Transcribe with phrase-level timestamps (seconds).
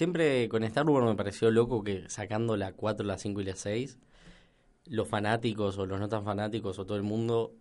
[0.00, 3.54] siempre con Star Wars me pareció loco que sacando la 4, la 5 y la
[3.54, 3.98] 6,
[4.86, 7.52] los fanáticos o los no tan fanáticos o todo el mundo,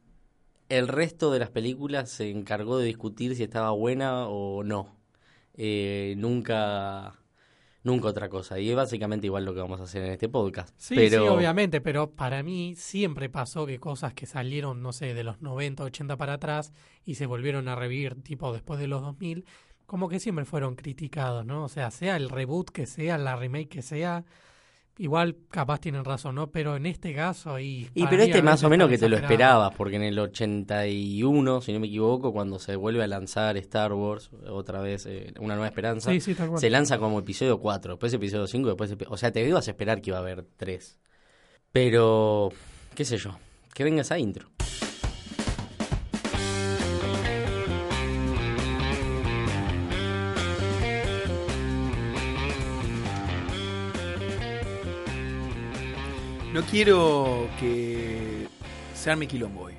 [0.69, 4.95] el resto de las películas se encargó de discutir si estaba buena o no.
[5.55, 7.19] Eh, nunca
[7.83, 8.57] nunca otra cosa.
[8.59, 10.73] Y es básicamente igual lo que vamos a hacer en este podcast.
[10.77, 11.23] Sí, pero...
[11.23, 15.41] sí, obviamente, pero para mí siempre pasó que cosas que salieron, no sé, de los
[15.41, 16.71] 90, 80 para atrás
[17.03, 19.45] y se volvieron a revivir tipo después de los 2000,
[19.89, 21.63] como que siempre fueron criticados, ¿no?
[21.63, 24.23] O sea, sea el reboot que sea, la remake que sea,
[24.99, 26.51] igual capaz tienen razón, ¿no?
[26.51, 27.89] Pero en este caso ahí...
[27.95, 31.73] Y pero este más o menos que te lo esperabas, porque en el 81, si
[31.73, 35.69] no me equivoco, cuando se vuelve a lanzar Star Wars, otra vez eh, Una Nueva
[35.69, 38.95] Esperanza, Sí, sí, se lanza como episodio 4, después episodio 5, después...
[39.07, 40.99] O sea, te ibas a esperar que iba a haber 3.
[41.71, 42.51] Pero,
[42.93, 43.39] qué sé yo,
[43.73, 44.51] que venga esa intro.
[56.59, 58.47] No quiero que
[58.93, 59.73] se arme quilombo hoy.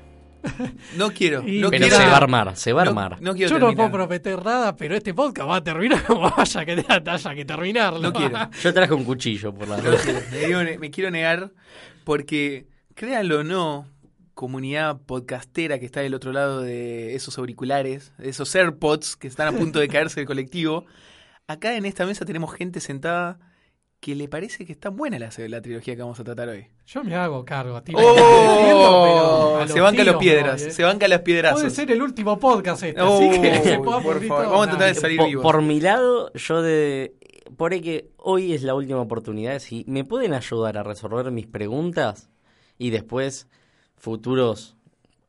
[0.96, 1.42] No quiero.
[1.46, 3.20] Y- no Pero quiero, se va a armar, se va a no- armar.
[3.20, 6.64] No, quiero Yo no puedo prometer nada, pero este podcast va a terminar como haya
[6.64, 8.00] que, haya que terminarlo.
[8.00, 8.38] No quiero.
[8.62, 10.20] Yo traje un cuchillo por la No quiero.
[10.32, 11.52] Me, digo- me quiero negar
[12.04, 13.86] porque, créanlo o no,
[14.32, 19.48] comunidad podcastera que está del otro lado de esos auriculares, de esos AirPods que están
[19.54, 20.86] a punto de caerse del colectivo,
[21.46, 23.38] acá en esta mesa tenemos gente sentada
[24.00, 26.66] que le parece que está buena la, la trilogía que vamos a tratar hoy.
[26.86, 27.98] Yo me hago cargo, tío.
[28.00, 29.60] ¡Oh!
[29.66, 31.60] Se banca los piedras, piedras se banca las piedrazos.
[31.60, 34.88] Puede ser el último podcast este, Oh, así que se por favor, vamos a tratar
[34.88, 35.42] de salir por, vivos.
[35.42, 37.14] por mi lado, yo de...
[37.56, 41.46] Por ahí que hoy es la última oportunidad, si me pueden ayudar a resolver mis
[41.46, 42.30] preguntas
[42.78, 43.48] y después
[43.96, 44.76] futuros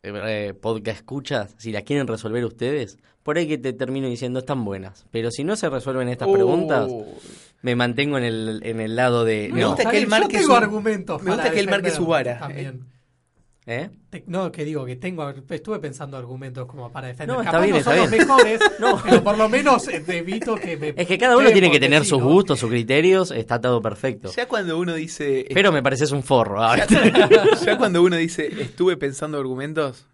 [0.04, 4.64] eh, podcast escuchas, si las quieren resolver ustedes, por ahí que te termino diciendo están
[4.64, 5.06] buenas.
[5.12, 6.34] Pero si no se resuelven estas Oh.
[6.34, 6.90] preguntas,
[7.62, 9.50] me mantengo en el, en el lado de...
[9.54, 9.70] Me no.
[9.70, 12.40] gusta que él marque yo tengo su- argumentos me gusta que él marque su vara.
[12.40, 12.86] También.
[13.68, 13.92] ¿Eh?
[14.10, 17.36] Te- No, que digo que tengo, estuve pensando argumentos como para defender.
[17.36, 18.60] No, está Capaz bien, no está son los mejores,
[19.04, 20.90] pero por lo menos eh, evito que me.
[20.98, 22.26] Es que cada uno tiene que tener sí, sus ¿no?
[22.26, 24.32] gustos, sus criterios, está todo perfecto.
[24.36, 25.46] Ya cuando uno dice.
[25.54, 26.62] Pero me pareces un forro.
[26.64, 26.88] ahora.
[27.64, 30.08] ya cuando uno dice estuve pensando argumentos.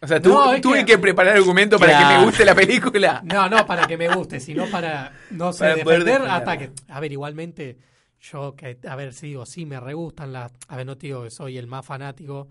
[0.00, 0.98] O sea, No, es tuve que- que...
[0.98, 3.20] preparar argumentos para que me guste la película.
[3.24, 6.70] No, no para que me guste, sino para, no sé, Para defender hasta que.
[6.88, 7.76] A ver, igualmente,
[8.20, 10.52] yo que, a ver, si digo, sí, me re gustan las.
[10.68, 12.48] A ver, no te digo que soy el más fanático.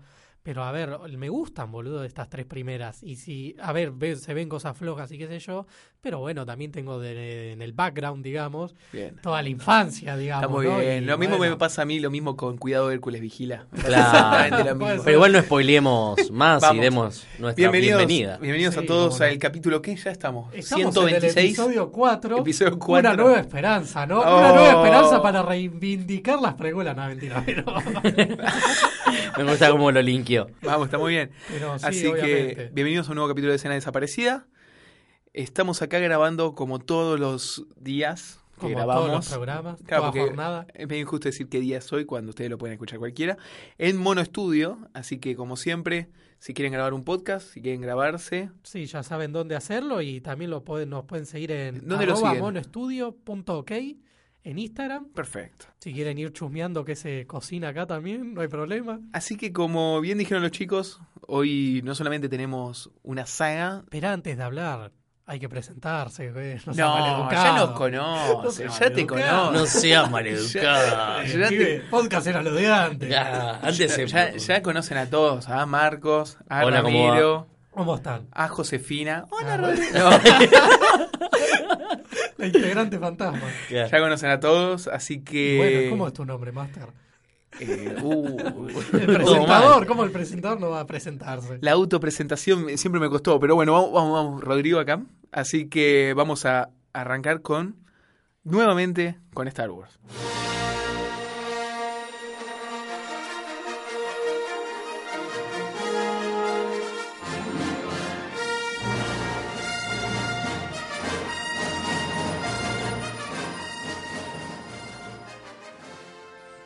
[0.48, 3.02] Pero a ver, me gustan, boludo, estas tres primeras.
[3.02, 5.66] Y si, a ver, ve- se ven cosas flojas y qué sé yo.
[6.00, 9.16] Pero bueno, también tengo de- en el background, digamos, Bien.
[9.20, 10.44] toda la infancia, digamos.
[10.44, 10.78] Está muy ¿no?
[10.78, 11.02] bien.
[11.02, 13.66] Y Lo mismo bueno, me pasa a mí, lo mismo con Cuidado Hércules Vigila.
[13.84, 14.64] Claro.
[14.64, 15.02] lo mismo.
[15.04, 16.76] Pero igual no spoileemos más Vamos.
[16.78, 18.38] y demos nuestra Bienvenidos, bienvenida.
[18.38, 20.46] bienvenidos a todos al capítulo que ya estamos.
[20.54, 21.36] Estamos en 126.
[21.36, 22.38] el episodio 4.
[22.38, 23.10] Episodio 4.
[23.12, 24.20] Una nueva esperanza, ¿no?
[24.20, 24.38] Oh.
[24.38, 26.96] Una nueva esperanza para reivindicar las precuelas.
[26.96, 27.64] No, mentira, pero.
[29.38, 30.48] Me gusta cómo lo linkeó.
[30.62, 31.30] Vamos, está muy bien.
[31.48, 32.54] pero sí, Así obviamente.
[32.56, 34.46] que bienvenidos a un nuevo capítulo de Escena Desaparecida.
[35.32, 39.02] Estamos acá grabando como todos los días que Como grabamos.
[39.04, 40.66] todos los programas, Claro, toda jornada.
[40.74, 43.38] Es medio injusto decir qué día es hoy cuando ustedes lo pueden escuchar cualquiera.
[43.78, 46.08] En Mono Estudio, así que como siempre,
[46.40, 50.50] si quieren grabar un podcast, si quieren grabarse, Sí, ya saben dónde hacerlo y también
[50.50, 52.42] lo pueden, nos pueden seguir en ¿Dónde lo arroba siguen?
[54.44, 55.08] En Instagram.
[55.12, 55.66] perfecto.
[55.78, 59.00] Si quieren ir chusmeando que se cocina acá también, no hay problema.
[59.12, 63.84] Así que como bien dijeron los chicos, hoy no solamente tenemos una saga.
[63.90, 64.92] Pero antes de hablar,
[65.26, 66.32] hay que presentarse.
[66.32, 69.52] güey, No, No, ya nos No conoce, sean ya te conoce.
[69.58, 71.24] No seas maleducada.
[71.24, 73.10] Ya- ya te- podcast era lo de antes.
[73.10, 77.08] Ya, antes se- Ya, ya conocen a todos, a Marcos, a Hola, ¿cómo va?
[77.10, 77.46] Ramiro,
[77.78, 78.26] ¿Cómo están?
[78.32, 79.24] a Josefina.
[79.30, 79.94] Hola, Ah, Rodrigo.
[82.36, 83.48] La integrante fantasma.
[83.70, 83.86] Ya.
[83.86, 85.56] Ya conocen a todos, así que...
[85.58, 86.88] Bueno, ¿cómo es tu nombre, Master?
[87.60, 89.86] eh, uh, El presentador.
[89.86, 91.58] ¿cómo el presentador no va a presentarse?
[91.60, 95.00] La autopresentación siempre me costó, pero bueno, vamos, vamos, vamos, Rodrigo acá.
[95.30, 97.76] Así que vamos a arrancar con,
[98.42, 100.00] nuevamente, con Star Wars.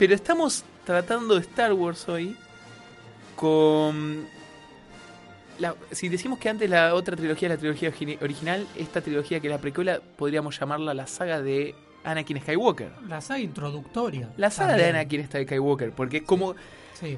[0.02, 2.36] Pero estamos tratando Star Wars hoy
[3.36, 4.26] con
[5.60, 9.38] la- si decimos que antes la otra trilogía es la trilogía origi- original, esta trilogía
[9.38, 12.90] que es la precuela podríamos llamarla la saga de Anakin Skywalker.
[13.06, 14.28] La saga introductoria.
[14.38, 14.86] La saga de.
[14.86, 16.56] Anakin Skywalker, porque es como
[16.94, 17.16] Sí.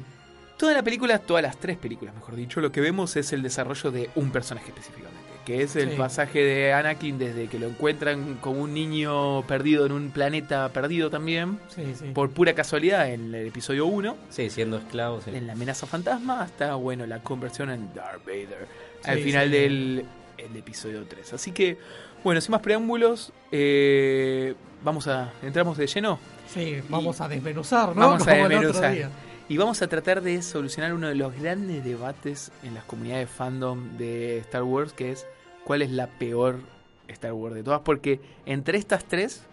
[0.58, 3.92] toda la película, todas las tres películas, mejor dicho, lo que vemos es el desarrollo
[3.92, 5.23] de un personaje específicamente.
[5.44, 5.96] Que es el Sí.
[5.96, 11.10] pasaje de Anakin desde que lo encuentran como un niño perdido en un planeta perdido
[11.10, 12.06] también, Sí, sí.
[12.14, 15.20] por pura casualidad en el episodio 1, Sí, siendo esclavo.
[15.20, 15.30] sí.
[15.34, 18.66] en la amenaza fantasma, hasta bueno, la conversión en Darth Vader
[19.04, 19.52] al final sí.
[19.52, 20.04] del
[20.38, 21.32] el episodio 3.
[21.34, 21.78] Así que,
[22.24, 26.18] bueno, sin más preámbulos, eh, vamos a entramos de lleno
[26.48, 27.94] Sí, vamos a desmenuzar, ¿no?
[28.08, 28.92] Vamos a Como el otro desmenuzar.
[28.94, 29.10] día.
[29.48, 33.96] y vamos a tratar de solucionar uno de los grandes debates en las comunidades fandom
[33.96, 35.26] de Star Wars, que es
[35.64, 36.60] cuál es la peor
[37.08, 39.44] Star Wars de todas, porque entre estas tres,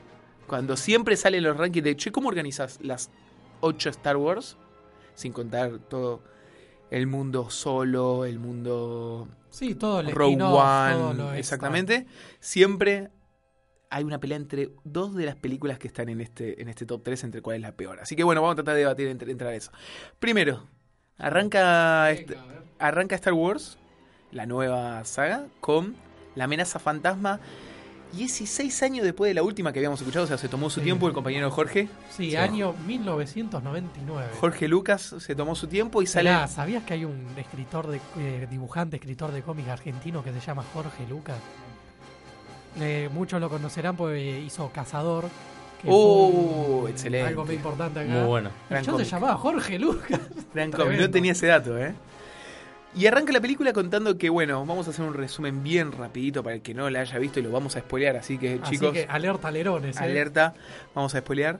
[0.47, 3.09] cuando siempre salen los rankings de, che, ¿cómo organizas las
[3.61, 4.57] ocho Star Wars?
[5.15, 6.21] Sin contar todo
[6.89, 11.37] el mundo solo, el mundo Sí, todo el Rogue One, todo lo extra.
[11.39, 12.05] exactamente.
[12.39, 13.09] Siempre
[13.89, 17.01] hay una pelea entre dos de las películas que están en este, en este top
[17.03, 17.99] 3, entre cuál es la peor.
[17.99, 19.71] Así que bueno, vamos a tratar de debatir entre, entre eso.
[20.19, 20.65] Primero,
[21.17, 22.61] arranca, est- Venga, a ver.
[22.79, 23.77] arranca Star Wars,
[24.31, 25.95] la nueva saga, con
[26.35, 27.39] la amenaza fantasma.
[28.13, 30.83] 16 años después de la última que habíamos escuchado, o sea, se tomó su Sí.
[30.85, 31.87] tiempo el compañero Jorge.
[32.09, 32.35] Sí, Sí.
[32.35, 34.31] año 1999.
[34.39, 36.29] Jorge Lucas se tomó su tiempo y sale...
[36.29, 40.41] Mirá, ¿sabías que hay un escritor de eh, dibujante, escritor de cómics argentino que se
[40.41, 41.37] llama Jorge Lucas?
[42.79, 45.25] Eh, muchos lo conocerán porque hizo Cazador.
[45.81, 47.27] que Oh, excelente.
[47.29, 48.09] Algo muy importante acá.
[48.11, 48.49] Muy bueno.
[48.69, 49.05] Gran yo cómic.
[49.07, 50.19] se llamaba Jorge Lucas.
[50.53, 51.07] Gran cómic, Tremendo.
[51.07, 51.93] no tenía ese dato, ¿eh?
[52.93, 56.55] Y arranca la película contando que, bueno, vamos a hacer un resumen bien rapidito para
[56.57, 58.91] el que no la haya visto y lo vamos a spoilear, así que Así chicos,
[58.91, 59.95] que alerta alerones.
[59.95, 60.03] ¿eh?
[60.03, 60.53] alerta,
[60.93, 61.59] vamos a spoilear.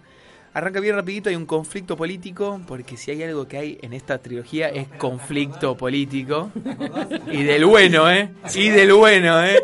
[0.53, 4.17] Arranca bien rapidito, hay un conflicto político, porque si hay algo que hay en esta
[4.17, 6.51] trilogía es conflicto político.
[7.31, 8.31] Y del bueno, ¿eh?
[8.53, 9.57] Y del bueno, ¿eh?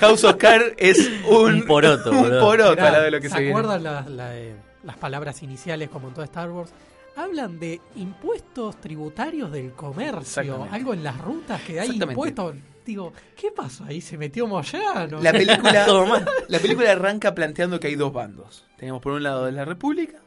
[0.00, 3.28] House of Cards es un, Un poroto, un poroto Mirá, al lado de lo que
[3.28, 6.72] se, ¿Se acuerdan las, la, eh, las palabras iniciales como en todo Star Wars?
[7.14, 12.56] Hablan de impuestos tributarios del comercio, algo en las rutas que hay impuestos.
[12.84, 14.00] Digo, ¿qué pasó ahí?
[14.00, 15.20] ¿Se metió Moyano?
[15.20, 15.86] La película,
[16.48, 18.66] la película arranca planteando que hay dos bandos.
[18.76, 20.18] Tenemos por un lado de la República,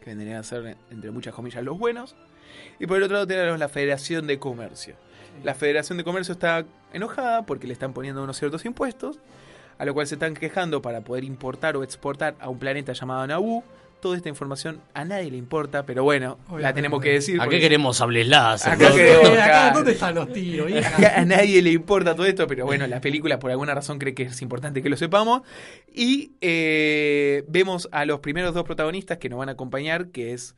[0.00, 2.16] que vendrían a ser, entre muchas comillas, los buenos,
[2.80, 4.96] y por el otro lado tenemos la Federación de Comercio.
[5.44, 9.20] La Federación de Comercio está enojada porque le están poniendo unos ciertos impuestos,
[9.78, 13.26] a lo cual se están quejando para poder importar o exportar a un planeta llamado
[13.26, 13.62] Naboo.
[14.04, 17.40] Toda esta información a nadie le importa, pero bueno, la tenemos que decir.
[17.40, 18.74] ¿A qué queremos sables láser?
[18.74, 19.70] Acá acá.
[19.72, 20.94] ¿Dónde están los tiros, hija?
[20.98, 24.12] Acá a nadie le importa todo esto, pero bueno, la película por alguna razón cree
[24.14, 25.40] que es importante que lo sepamos.
[25.90, 30.54] Y eh, vemos a los primeros dos protagonistas que nos van a acompañar, que es,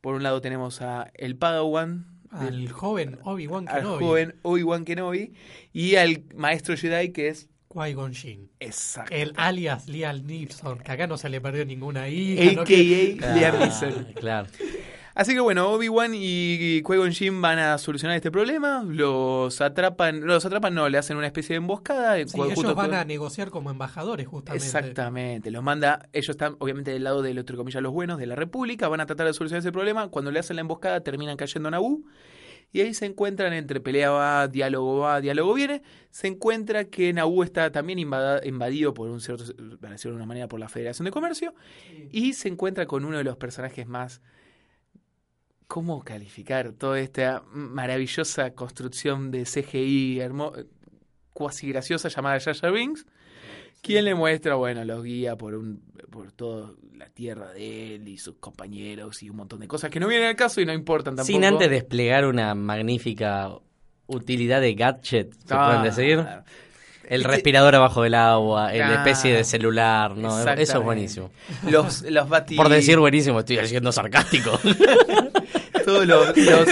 [0.00, 5.32] por un lado tenemos a el Padawan, Al del- joven Obi-Wan al joven Obi-Wan Kenobi,
[5.72, 8.50] y al maestro Jedi, que es Qui-Gon Jinn.
[8.58, 9.14] exacto.
[9.14, 12.42] El alias Liam Neeson, que acá no se le perdió ninguna hija.
[12.52, 12.62] ¿no?
[12.62, 14.06] AKA Que- Liam Ah, Neeson.
[14.16, 14.48] Claro.
[15.14, 18.82] Así que bueno, Obi-Wan y Qui-Gon Jinn van a solucionar este problema.
[18.88, 22.16] Los atrapan, los atrapan, no, le hacen una especie de emboscada.
[22.16, 24.64] Sí, cu- ellos justo- van a negociar como embajadores, justamente.
[24.64, 28.34] Exactamente, los manda, ellos están obviamente del lado de, entre comillas, los buenos de la
[28.34, 31.68] República, van a tratar de solucionar ese problema, cuando le hacen la emboscada terminan cayendo
[31.68, 32.02] en Naboo,
[32.72, 37.42] y ahí se encuentran entre pelea va, diálogo va, diálogo viene, se encuentra que Naboo
[37.44, 39.44] está también invada- invadido por un cierto,
[39.80, 41.54] para decirlo de una manera, por la Federación de Comercio,
[42.10, 44.20] y se encuentra con uno de los personajes más...
[45.66, 50.52] ¿Cómo calificar toda esta maravillosa construcción de CGI hermo-
[51.32, 53.06] cuasi graciosa llamada Jar Binks?
[53.82, 58.18] ¿Quién le muestra, bueno, los guía por un por toda la tierra de él y
[58.18, 61.14] sus compañeros y un montón de cosas que no vienen al caso y no importan
[61.16, 61.32] tampoco.
[61.32, 63.50] Sin antes desplegar una magnífica
[64.06, 66.26] utilidad de gadget, se Ah, pueden decir.
[67.08, 70.38] El respirador abajo del agua, el Ah, especie de celular, ¿no?
[70.54, 71.30] Eso es buenísimo.
[71.68, 72.26] Los, los.
[72.56, 74.58] Por decir buenísimo, estoy siendo sarcástico.
[75.84, 76.68] todos los, los,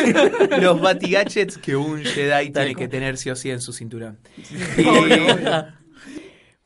[0.61, 4.19] los batigadgets que un Jedi Tal tiene que tener sí o sí en su cinturón.
[4.79, 5.67] Obvio.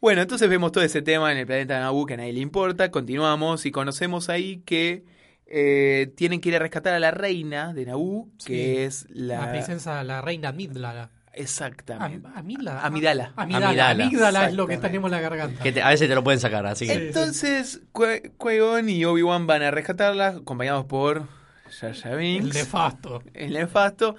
[0.02, 2.90] Bueno, entonces vemos todo ese tema en el planeta Naboo que a nadie le importa.
[2.90, 5.04] Continuamos y conocemos ahí que
[5.46, 8.76] eh, tienen que ir a rescatar a la reina de Naboo, que Sí.
[8.78, 9.42] es la...
[9.46, 11.10] La princesa, la reina Amídala.
[11.34, 12.26] Exactamente.
[12.26, 12.36] Am-.
[12.36, 12.80] Amidala.
[12.82, 13.32] Amidala.
[13.36, 14.48] Amidala.
[14.48, 15.62] Es lo que tenemos en la garganta.
[15.62, 16.94] que te- a veces te lo pueden sacar, así que.
[16.94, 21.28] Entonces, Qui- Qui-Gon y Obi-Wan van a rescatarla, acompañados por
[21.80, 23.22] Jar Jar Binks, El nefasto.
[23.34, 24.16] el nefasto.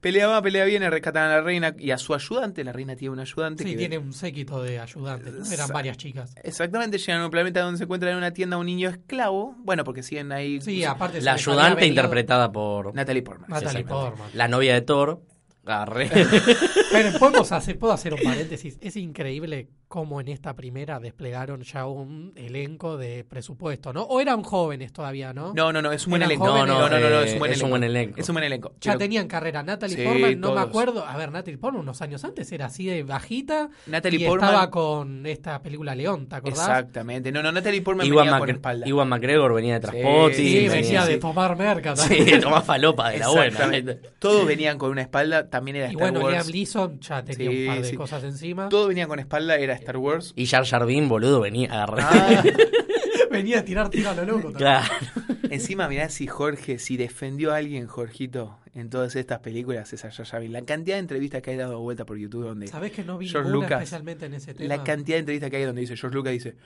[0.00, 2.64] Pelea va, pelea viene, rescatan a la reina y a su ayudante.
[2.64, 3.64] La reina tiene un ayudante.
[3.64, 5.32] Sí, que- tiene un séquito de ayudantes.
[5.34, 5.44] ¿no?
[5.52, 6.34] Eran varias chicas.
[6.42, 9.54] Exactamente, llegan a un planeta donde se encuentra en una tienda un niño esclavo.
[9.58, 10.60] Bueno, porque siguen ahí.
[10.62, 13.50] Sí, aparte se La ayudante interpretada por Natalie Portman.
[13.50, 13.84] Natalie.
[13.84, 14.30] Portman.
[14.32, 15.20] la novia de Thor,
[15.66, 16.10] Agarré.
[16.92, 18.78] Pero podemos hacer, puedo hacer un paréntesis.
[18.80, 24.02] Es increíble cómo en esta primera desplegaron ya un elenco de presupuesto, ¿no?
[24.04, 25.52] O eran jóvenes todavía, ¿no?
[25.54, 26.46] No, no, no, es un buen elenco.
[26.46, 27.64] no, no, no, no, es eh, un buen es elenco.
[27.66, 28.20] un buen elenco.
[28.20, 28.72] Es un buen elenco.
[28.80, 29.62] Ya Pero tenían carrera.
[29.62, 30.60] Natalie Sí, Portman, no todos.
[30.60, 31.04] me acuerdo.
[31.06, 33.68] A ver, Natalie Portman unos años antes era así de bajita.
[33.86, 36.58] Natalie y Portman- estaba con esta película León, ¿te acordás?
[36.60, 37.32] Exactamente.
[37.32, 38.88] No, no, Natalie Portman Iwan, venía Macre- con espalda.
[38.88, 40.34] Iwan McGregor venía de Transpotting.
[40.36, 42.40] Sí, Sí, venía sí, de tomar merca Sí, también.
[42.40, 43.58] tomás falopa de la buena.
[44.18, 46.32] Todos venían con una espalda, también era Y Star bueno, Wars.
[46.46, 47.96] Liam Neeson ya tenía Sí, un par de sí.
[47.96, 48.68] cosas encima.
[48.68, 50.32] Todos venían con espalda, era Star Wars.
[50.36, 52.06] Y Jar Jar Binks, boludo, venía a agarrar.
[52.10, 52.42] Ah,
[53.30, 54.40] Venía a tirar tiro a lo loco.
[54.52, 54.56] también.
[54.58, 54.92] Claro.
[55.50, 60.10] encima mirá si Jorge, si defendió a alguien, Jorgito, en todas estas películas es a
[60.10, 60.52] Jar Jar Binks.
[60.52, 62.68] La cantidad de entrevistas que hay dado vuelta por YouTube donde...
[62.68, 64.68] ¿Sabés que no vi George ninguna Lucas, especialmente en ese tema?
[64.76, 66.56] La cantidad de entrevistas que hay donde dice George Lucas dice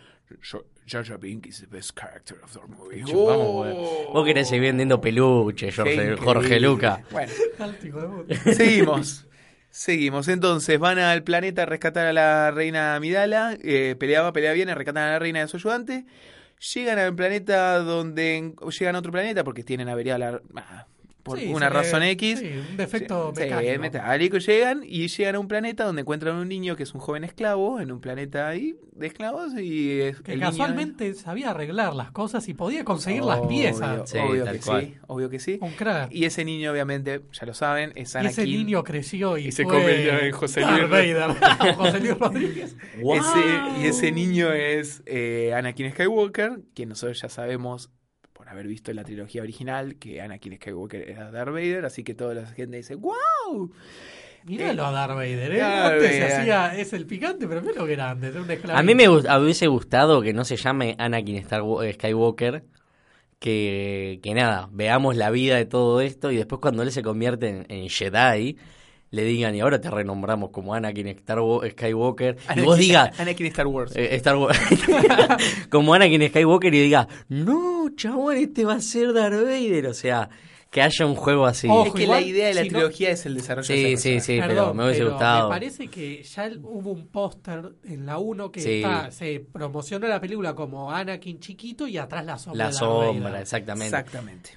[0.51, 3.03] "Jo- Jar Jar Binks is the best character of the movie.
[3.15, 3.63] Oh.
[3.63, 3.75] güey.
[4.13, 6.17] Vos querés seguir vendiendo peluche, Qué Jorge, increíble.
[6.23, 7.03] Jorge Luca.
[7.11, 7.33] Bueno,
[8.55, 9.27] seguimos.
[9.71, 14.69] Seguimos, entonces van al planeta a rescatar a la reina Amidala, eh, peleaba, pelea bien,
[14.73, 16.07] rescatan a la reina de su ayudante,
[16.75, 20.87] llegan al planeta donde, llegan a otro planeta porque tienen averiada la, ah,
[21.25, 23.81] por Sí, una se- razón X, Sí, un defecto Sí, mecánico.
[23.81, 27.25] metálico, llegan y llegan a un planeta donde encuentran un niño que es un joven
[27.25, 31.95] esclavo, en un planeta ahí de esclavos y es- Que el niño- casualmente sabía arreglar
[31.95, 34.09] las cosas y podía conseguir las piezas.
[34.11, 34.83] Sí, obvio que cual.
[34.85, 35.59] sí, obvio que sí.
[35.61, 36.13] Un crack.
[36.13, 38.31] Y ese niño obviamente, ya lo saben, es Y Anakin.
[38.31, 40.91] ese niño creció y, y se fue convirtió en José Luis Darth
[41.41, 41.75] Vader.
[41.77, 42.77] José Luis Rodríguez.
[42.99, 47.91] Ese, y ese niño es eh, Anakin Skywalker, quien nosotros ya sabemos
[48.55, 52.47] haber visto la trilogía original que Anakin Skywalker era Darth Vader, así que toda la
[52.47, 53.71] gente dice ¡Wow!
[54.47, 55.59] Míralo a Darth Vader, ¿eh?
[55.59, 58.79] Darth Antes se hacía, es el picante, pero mira lo era era un esclavo.
[58.79, 62.63] A mí me gust- hubiese gustado que no se llame Anakin Star Wa- eh, Skywalker,
[63.39, 67.49] que, que nada, veamos la vida de todo esto y después cuando él se convierte
[67.49, 68.57] en, en Jedi,
[69.15, 73.47] le digan, y ahora te renombramos como Anakin Star Wa- Skywalker, y vos digas, Anakin
[73.47, 73.95] Star Wars.
[73.97, 74.59] eh, Star Wars,
[75.71, 80.29] como Anakin Skywalker y diga, no, chabón, este va a ser Darth Vader, o sea,
[80.71, 81.69] que haya un juego así.
[81.71, 83.81] Ojo, es que igual, la idea de la si no- trilogía es el desarrollo de
[83.81, 84.43] Sí, ese sí, personaje.
[84.43, 85.49] sí, pero me hubiese pero gustado.
[85.49, 88.73] Me parece que ya hubo un póster en la 1 que Sí.
[88.83, 92.65] está- se promocionó la película como Anakin chiquito y atrás la sombra.
[92.65, 93.07] La de Vader.
[93.15, 93.87] sombra, exactamente.
[93.97, 94.51] Exactamente.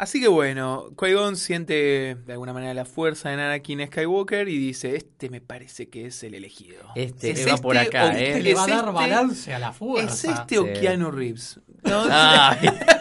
[0.00, 4.96] Así que bueno, Qui-Gon siente de alguna manera la fuerza en Anakin Skywalker y dice,
[4.96, 6.78] este me parece que es el elegido.
[6.94, 8.28] Este ¿Es va por acá, o- ¿eh?
[8.28, 10.14] Este le va a ¿Es dar este- balance a la fuerza.
[10.32, 10.64] ¿Es este o.
[10.72, 11.60] Keanu Reeves?
[11.82, 12.70] No, Ay,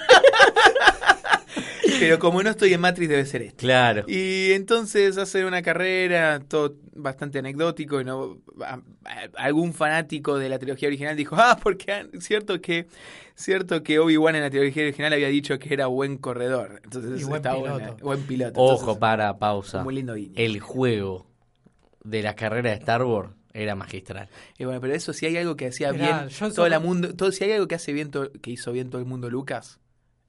[1.99, 3.57] pero como no estoy en Matrix debe ser este.
[3.57, 4.03] claro.
[4.07, 8.75] Y entonces hacen una carrera, todo bastante anecdótico, y no a-
[9.05, 12.87] a- algún fanático de la trilogía original dijo, ah, porque cierto que
[13.35, 16.81] cierto que Obi-Wan en la trilogía original había dicho que era buen corredor.
[16.83, 17.71] Entonces Y buen está piloto.
[17.73, 18.59] buena, buen piloto.
[18.59, 19.83] Ojo, Entonces, para, pausa.
[19.83, 20.33] muy lindo guiño.
[20.35, 21.25] El juego
[22.03, 24.29] de la carrera de Star Wars era magistral.
[24.57, 27.31] Y bueno, pero eso si hay algo que hacía Mirá, bien todo el mundo, todo
[27.31, 29.79] si hay algo que hace bien to- que hizo bien todo el mundo Lucas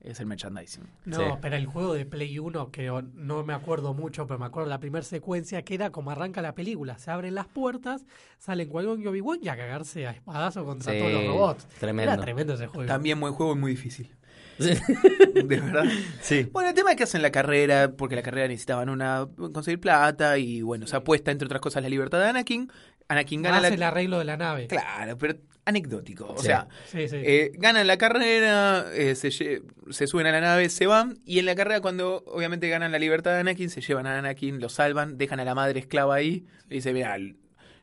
[0.03, 0.85] es el merchandising.
[1.05, 1.25] No, Sí.
[1.43, 4.81] pero el juego de Play 1, que no me acuerdo mucho, pero me acuerdo la
[4.81, 6.99] primera secuencia, que era como arranca la película.
[6.99, 8.05] Se abren las puertas,
[8.39, 11.67] salen Qui-Gon y Obi-Wan y a cagarse a espadazo contra Sí, todos los robots.
[11.79, 12.13] tremendo.
[12.13, 12.87] Era tremendo ese juego.
[12.89, 14.15] También buen juego y muy difícil.
[14.61, 15.85] De verdad.
[16.21, 16.47] Sí.
[16.53, 20.37] Bueno, el tema es que hacen la carrera, porque la carrera necesitaban una conseguir plata
[20.37, 22.71] y bueno, se apuesta entre otras cosas la libertad de Anakin.
[23.11, 23.75] Anakin gana Hace la...
[23.75, 24.67] el arreglo de la nave.
[24.69, 26.27] Claro, pero anecdótico.
[26.33, 26.47] O Sí.
[26.47, 27.17] sea, Sí, sí.
[27.17, 31.39] eh, ganan la carrera, eh, se, lle- se suben a la nave, se van y
[31.39, 34.69] en la carrera cuando obviamente ganan la libertad de Anakin, se llevan a Anakin, lo
[34.69, 37.17] salvan, dejan a la madre esclava ahí y dice, mira,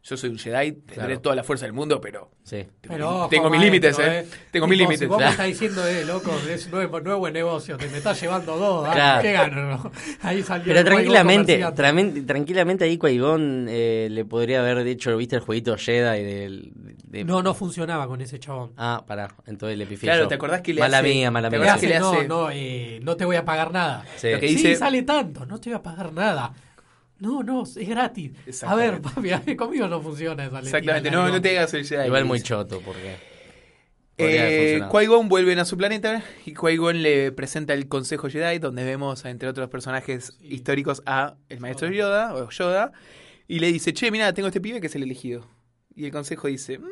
[0.10, 1.20] yo soy un Jedi, tendré Claro.
[1.22, 2.66] toda la fuerza del mundo, pero Sí.
[2.80, 4.20] tengo, Pero mis- ojo, tengo mis maestro, límites, ¿eh?
[4.20, 4.26] eh.
[4.52, 5.08] Tengo mis Si límites.
[5.10, 8.88] vos me estás diciendo, eh, loco, es nuevo, nuevo negocio, te me estás llevando dos,
[8.88, 8.94] ¿ah?
[8.94, 9.22] Claro.
[9.22, 9.92] ¿qué gano?
[10.22, 11.60] Ahí salió Pero tranquilamente,
[12.26, 16.72] tranquilamente ahí Qui-Gon eh, le podría haber dicho, ¿viste el jueguito Jedi del...
[17.04, 18.72] de- No, no funcionaba con ese chabón.
[18.78, 20.28] Ah, pará, entonces le pifié Claro, yo.
[20.30, 21.74] ¿te acordás que le Mala hace- mía, mala ¿te mía.
[21.76, 21.88] que sí.
[21.88, 24.06] le hace, no, no, eh, no te voy a pagar nada.
[24.16, 24.32] Sí.
[24.32, 26.54] Lo que Sí, dice- sale tanto, no te voy a pagar nada.
[27.19, 28.31] No, no, es gratis.
[28.63, 31.86] A ver, papi, a ver, conmigo no funciona esa Exactamente, no, no te hagas el
[31.86, 32.07] Jedi.
[32.07, 33.15] Igual muy choto, porque...
[34.19, 34.81] Eh.
[34.89, 39.47] Qui-Gon vuelven a su planeta y Qui-Gon le presenta el Consejo Jedi, donde vemos, entre
[39.47, 42.93] otros personajes históricos, a el maestro Yoda, o Yoda,
[43.47, 45.47] y le dice, che, mira, tengo este pibe que es el elegido.
[45.95, 46.86] Y el Consejo dice, "Mm,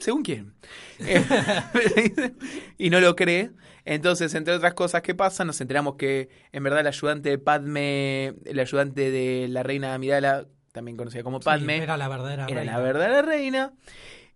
[0.00, 0.54] según quién.
[1.00, 1.22] Eh,
[2.78, 3.50] y no lo cree.
[3.90, 8.34] Entonces, entre otras cosas que pasan, nos enteramos que en verdad el ayudante de Padme,
[8.44, 12.54] el ayudante de la reina Amidala, también conocida como Sí, Padme, era la verdadera era
[12.60, 12.72] reina.
[12.72, 13.72] la verdadera reina.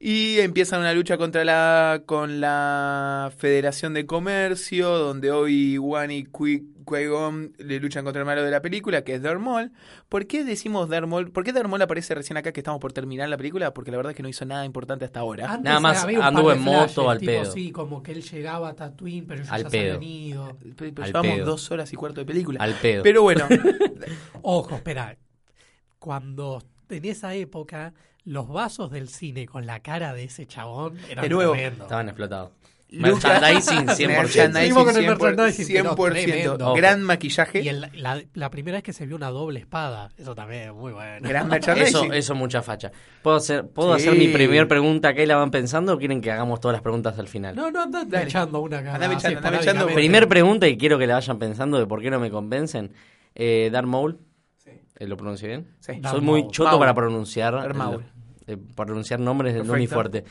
[0.04, 6.71] Y empiezan una lucha contra la con la Federación de Comercio, donde Obi-Wan y Qui-
[6.84, 9.72] Qui-Gon le luchan contra el malo de la película, que es Darth Maul.
[10.08, 11.30] ¿Por qué decimos Darth Maul?
[11.30, 13.72] ¿Por qué Darth Maul aparece recién acá que estamos por terminar la película?
[13.74, 15.46] Porque la verdad es que no hizo nada importante hasta ahora.
[15.50, 17.52] Antes Nada más anduvo en moto al tipo, pedo.
[17.52, 19.82] Sí, como que él llegaba a Tatooine, pero ellos Al ya pedo.
[19.82, 20.58] se habían ido.
[20.60, 21.46] Pero, pero Al llevamos pedo.
[21.46, 22.60] dos horas y cuarto de película.
[22.62, 23.02] Al pedo.
[23.02, 23.46] Pero bueno,
[24.42, 25.16] Ojo, espera.
[25.98, 31.22] Cuando en esa época los vasos del cine con la cara de ese chabón eran
[31.22, 31.82] De nuevo, tremendos.
[31.86, 32.50] Estaban explotados.
[32.92, 34.06] Merchandising 100%.
[34.08, 36.12] merchandising Seguimos con el 100%, merchandising, pero 100%.
[36.12, 36.74] tremendo.
[36.74, 40.34] Gran maquillaje, Y el- la, la primera vez que se vio una doble espada, eso
[40.34, 41.26] también es muy bueno.
[41.28, 42.04] gran merchandising.
[42.04, 42.92] Eso, eso mucha facha.
[43.22, 44.08] ¿Puedo hacer, ¿puedo Sí.
[44.08, 46.82] hacer mi primer pregunta acá y la van pensando o quieren que hagamos todas las
[46.82, 47.56] preguntas al final?
[47.56, 48.24] No, no, anda Dale.
[48.26, 48.94] echando una acá.
[48.94, 49.86] Andame así, echando, andame echando.
[49.88, 52.92] Primer pregunta y quiero que la vayan pensando de por qué no me convencen.
[53.34, 54.18] Eh, Darth Maul.
[54.98, 55.68] Eh, ¿Lo pronuncio bien?
[55.80, 55.92] Sí.
[56.00, 56.52] Darth Soy muy Maul.
[56.52, 56.80] choto Maul.
[56.80, 57.54] para pronunciar.
[57.54, 58.04] Darth Maul.
[58.46, 59.94] eh, para pronunciar nombres no Perfecto.
[59.94, 60.24] fuerte.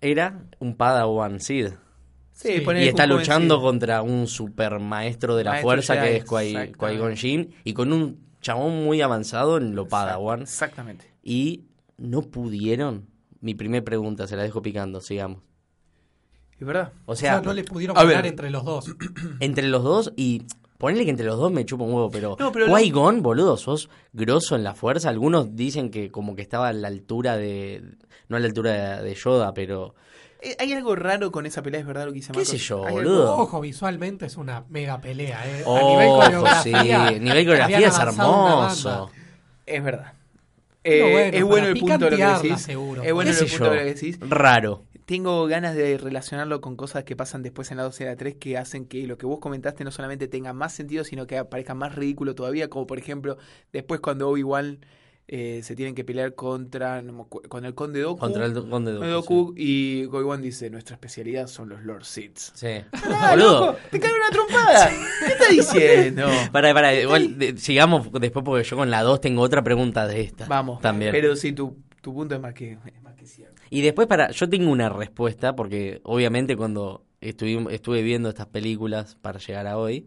[0.00, 1.68] Era un Padawan Sid.
[2.32, 3.62] Sí, Y está luchando Sid.
[3.62, 6.72] contra un super maestro de la Maestro fuerza Jedi, que es Qui-.
[6.76, 10.42] Qui-Gon Jinn y con un chabón muy avanzado en lo Padawan.
[10.42, 11.10] Exactamente.
[11.22, 11.64] Y
[11.96, 13.08] no pudieron.
[13.40, 15.42] Mi primer pregunta, se la dejo picando, sigamos.
[16.60, 16.92] Es verdad.
[17.06, 18.94] O O sea, sea, no le pudieron ganar entre los dos.
[19.40, 20.42] entre los dos y
[20.78, 22.66] ponele que entre los dos me chupa un huevo, pero, No, pero
[23.20, 25.08] boludo, sos grosso en la fuerza.
[25.10, 27.82] Algunos dicen que como que estaba a la altura de
[28.28, 29.94] no a la altura de, de Yoda, pero
[30.40, 32.48] Eh, Hay algo raro con esa pelea, es verdad lo que dice ¿Qué Marcos.
[32.48, 33.36] sé yo, boludo?
[33.38, 35.42] Ojo, visualmente es una mega pelea.
[35.46, 35.62] ¿eh?
[35.66, 37.08] a Ojo, nivel coreografía.
[37.08, 39.10] sí, nivel coreografía es hermoso.
[39.66, 40.12] Es verdad.
[40.84, 42.60] Eh, bueno, es bueno el punto de lo que decís.
[42.62, 43.02] seguro.
[43.02, 43.70] Es bueno ¿Qué el sé punto yo?
[43.70, 44.18] de lo que decís.
[44.20, 44.84] Raro.
[45.08, 48.34] Tengo ganas de relacionarlo con cosas que pasan después en la 2 y la 3
[48.34, 51.72] que hacen que lo que vos comentaste no solamente tenga más sentido, sino que parezca
[51.74, 53.38] más ridículo todavía, como por ejemplo,
[53.72, 54.80] después cuando Obi-Wan
[55.26, 58.92] eh, se tienen que pelear contra no con el Conde Doku, Contra el Conde Conde
[58.92, 59.06] Dooku.
[59.06, 62.52] Doku, y Obi-Wan dice, nuestra especialidad son los Lord Siths.
[62.54, 62.66] Sí.
[62.66, 62.84] Sí.
[63.10, 64.90] Ah, loco, te cae una trompada.
[65.26, 66.26] ¿Qué estás diciendo?
[66.52, 70.20] Pará, pará, igual de- sigamos después porque yo con la 2 tengo otra pregunta de
[70.20, 70.44] esta.
[70.46, 71.12] Vamos, También.
[71.12, 73.57] Pero sí, tu, tu punto es más que, es más que cierto.
[73.70, 79.16] Y después para, yo tengo una respuesta porque obviamente cuando estuve, estuve viendo estas películas
[79.20, 80.06] para llegar a hoy,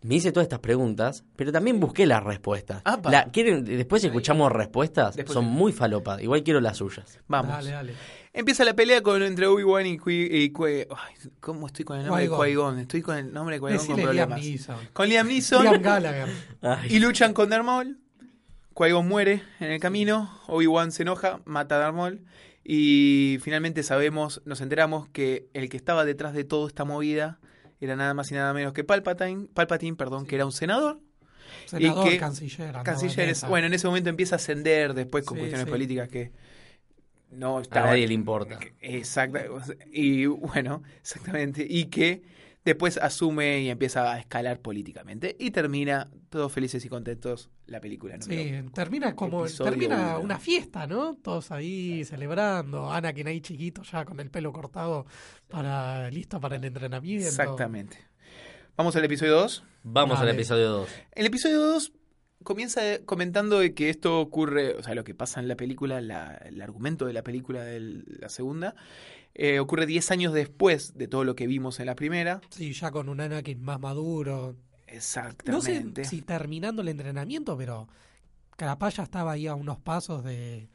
[0.00, 2.82] me hice todas estas preguntas, pero también busqué las respuestas.
[3.10, 7.18] La- ¿quieren, después escuchamos respuestas, Después- son muy falopas, igual quiero las suyas.
[7.26, 7.50] Vamos.
[7.52, 7.92] Dale, dale.
[8.32, 12.06] Empieza la pelea con entre Obi-Wan y, Qui, y Qui- Ay, ¿Cómo estoy con el
[12.06, 12.78] nombre de Qui-Gon.
[12.78, 14.40] Estoy con el nombre de Qui-Gon con Decile Liam problemas.
[14.40, 14.76] Neeson.
[14.92, 15.62] Con Liam Neeson.
[15.64, 16.28] Liam Gallagher.
[16.60, 17.98] Ay, Y luchan con Darth Maul.
[18.74, 20.30] Qui-Gon muere en el camino.
[20.46, 22.20] Obi-Wan se enoja, mata a Darth Maul.
[22.70, 27.40] Y finalmente sabemos, nos enteramos que el que estaba detrás de toda esta movida
[27.80, 31.00] era nada más y nada menos que Palpatine, Palpatine, perdón, que era un senador.
[31.64, 33.28] Senador, que- canciller.
[33.30, 35.70] es- bueno, en ese momento empieza a ascender después con Sí, cuestiones sí.
[35.70, 36.30] políticas que
[37.30, 38.58] no a estaba nadie le importa.
[38.82, 39.38] Exacto.
[39.90, 41.66] Y bueno, exactamente.
[41.66, 42.20] Y que
[42.68, 45.36] después asume y empieza a escalar políticamente.
[45.38, 48.16] Y termina todos felices y contentos la película.
[48.20, 50.20] Sí, termina como termina uno.
[50.20, 51.16] una fiesta, ¿no?
[51.16, 55.06] Todos ahí celebrando, Anakin ahí chiquito ya con el pelo cortado
[55.48, 57.26] para listo para el entrenamiento.
[57.28, 57.98] Exactamente.
[58.76, 59.64] Vamos al episodio 2.
[59.82, 60.88] Vamos al episodio 2.
[61.12, 61.92] El episodio 2
[62.44, 66.36] comienza comentando de que esto ocurre, o sea, lo que pasa en la película, la-
[66.46, 68.74] el argumento de la película de la segunda,
[69.38, 72.40] eh, ocurre 10 años después de todo lo que vimos en la primera.
[72.50, 74.48] Sí, ya con un Anakin más maduro.
[74.48, 76.04] No sé Exactamente.
[76.04, 77.88] si terminando el entrenamiento, pero
[78.56, 80.68] capaz ya estaba ahí a unos pasos de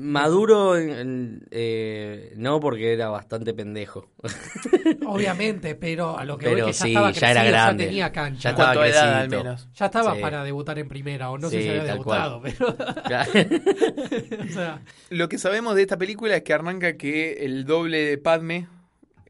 [0.00, 4.08] Maduro, en- eh, no, porque era bastante pendejo.
[5.06, 7.84] obviamente, pero a lo que voy Pero que ya sí, estaba ya era crecido, grande.
[7.84, 8.40] ya tenía cancha.
[8.42, 9.44] Ya estaba ¿Cuánto de edad al crecito.
[9.44, 9.68] menos?
[9.74, 10.20] Ya estaba Sí.
[10.20, 12.66] para debutar en primera, o no sé Sí, si había tal debutado, pero.
[14.44, 18.18] o sea, Lo que sabemos de esta película es que arranca que el doble de
[18.18, 18.68] Padme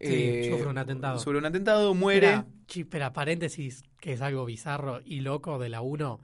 [0.01, 1.19] Sí, sufre un atentado.
[1.19, 2.27] sufre un atentado, muere.
[2.29, 6.21] Espera, chi- espera, paréntesis, que es algo bizarro y loco de la 1.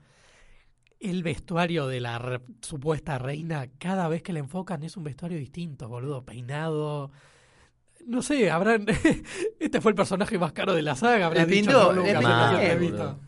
[0.99, 5.37] El vestuario de la re- supuesta reina, cada vez que la enfocan es un vestuario
[5.37, 6.23] distinto, boludo.
[6.25, 7.11] Peinado.
[8.05, 8.85] No sé, habrán.
[9.59, 11.27] este fue el personaje más caro de la saga.
[11.27, 11.71] Habrán dicho.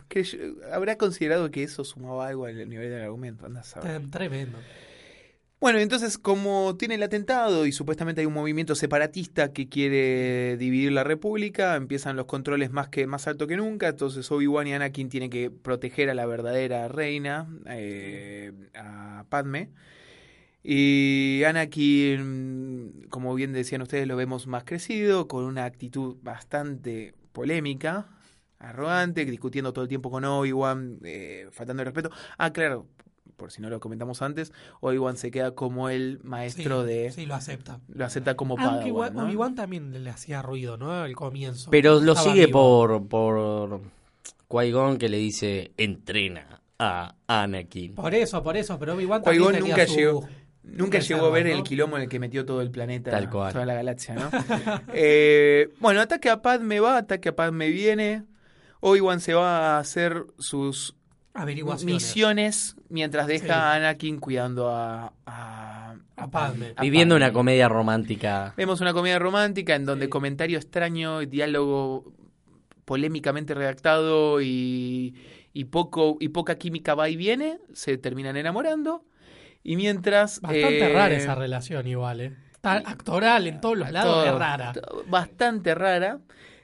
[0.08, 0.38] Que yo-
[0.72, 3.46] habrá considerado que eso sumaba algo al nivel del argumento.
[3.46, 4.10] Anda a saber.
[4.10, 4.58] Tremendo.
[5.60, 10.90] Bueno, entonces, como tiene el atentado y supuestamente hay un movimiento separatista que quiere dividir
[10.92, 13.88] la república, empiezan los controles más que más alto que nunca.
[13.88, 19.68] Entonces, Obi-Wan y Anakin tienen que proteger a la verdadera reina, eh, a Padme.
[20.62, 28.08] Y Anakin, como bien decían ustedes, lo vemos más crecido, con una actitud bastante polémica,
[28.58, 32.10] arrogante, discutiendo todo el tiempo con Obi-Wan, eh, faltando el respeto.
[32.38, 32.86] Ah, claro,
[33.40, 37.10] por si no lo comentamos antes, Obi-Wan se queda como el maestro Sí, de...
[37.10, 37.80] Sí, lo acepta.
[37.88, 39.24] Lo acepta como Aunque Padawan, ¿no?
[39.24, 40.92] Obi-Wan también le hacía ruido, ¿no?
[40.92, 41.70] Al comienzo.
[41.70, 42.86] Pero lo sigue vivo.
[42.86, 43.80] por, por
[44.48, 47.94] Qui-Gon que le dice, entrena a Anakin.
[47.94, 50.28] Por eso, por eso, pero Obi-Wan también tenía nunca su- llegó-
[50.62, 51.52] Nunca llegó a ver ¿no?
[51.54, 53.52] el quilombo en el que metió todo el planeta, Tal cual.
[53.52, 54.30] toda la galaxia, ¿no?
[54.92, 58.24] Eh, bueno, ataque a Padme va, ataque a Padme viene.
[58.80, 60.94] Obi-Wan se va a hacer sus.
[61.84, 63.50] Misiones mientras deja Sí.
[63.52, 66.74] a Anakin cuidando a, a, A Padme.
[66.76, 67.24] a Viviendo Padme.
[67.26, 68.52] una comedia romántica.
[68.56, 70.10] Vemos una comedia romántica en donde Sí.
[70.10, 72.12] comentario extraño, diálogo
[72.84, 75.14] polémicamente redactado y,
[75.52, 79.04] y poco y poca química va y viene, se terminan enamorando
[79.62, 82.36] y mientras Bastante eh, rara esa relación igual, ¿eh?
[82.52, 84.72] Está actoral en todos los lados, todo- es rara.
[85.08, 86.18] bastante rara.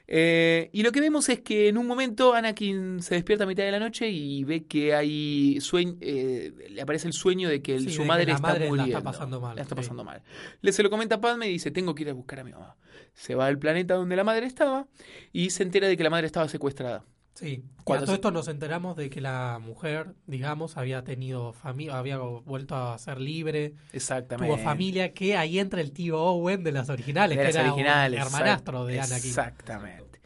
[0.09, 3.63] Eh, y lo que vemos es que en un momento Anakin se despierta a mitad
[3.63, 7.75] de la noche y ve que hay sueño, eh, le aparece el sueño de que
[7.75, 9.75] el- Sí, su de que madre la está madre la está pasando mal, La está
[9.75, 9.81] sí.
[9.81, 10.21] pasando mal.
[10.61, 12.51] Le se lo comenta a Padme y dice, tengo que ir a buscar a mi
[12.51, 12.77] mamá.
[13.13, 14.87] Se va al planeta donde la madre estaba
[15.33, 17.03] y se entera de que la madre estaba secuestrada.
[17.39, 17.63] Sí.
[17.83, 21.99] Cuando a todo se- esto nos enteramos de que la mujer, digamos, había tenido familia,
[21.99, 24.55] había vuelto a ser libre, Exactamente.
[24.55, 27.71] tuvo familia, que ahí entra el tío Owen de las originales, De que las era
[27.71, 29.15] originales, un hermanastro de Anakin.
[29.29, 30.19] Exactamente.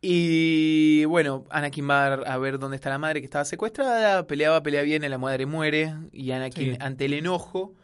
[0.00, 4.82] Y bueno, Anakin va a ver dónde está la madre que estaba secuestrada, peleaba, pelea
[4.82, 6.78] bien, la madre muere y Anakin Sí.
[6.80, 7.74] ante el enojo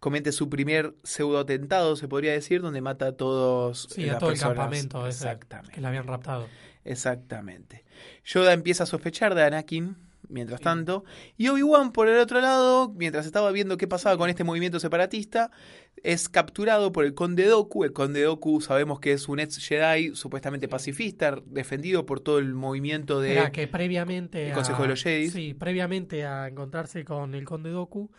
[0.00, 4.30] comete su primer pseudo atentado, se podría decir, donde mata a todos Sí, a todo
[4.30, 5.72] el campamento ese, Exactamente.
[5.74, 6.46] que la habían raptado.
[6.84, 7.84] Exactamente.
[8.24, 9.96] Yoda empieza a sospechar de Anakin,
[10.28, 11.04] mientras tanto,
[11.36, 15.50] y Obi-Wan, por el otro lado, mientras estaba viendo qué pasaba con este movimiento separatista,
[16.02, 17.84] es capturado por el Conde Doku.
[17.84, 22.54] El Conde Doku sabemos que es un ex Jedi supuestamente pacifista, defendido por todo el
[22.54, 23.32] movimiento de...
[23.32, 25.32] Era que previamente el a, Consejo de los Jedis.
[25.32, 28.10] Sí, previamente a encontrarse con el Conde Doku,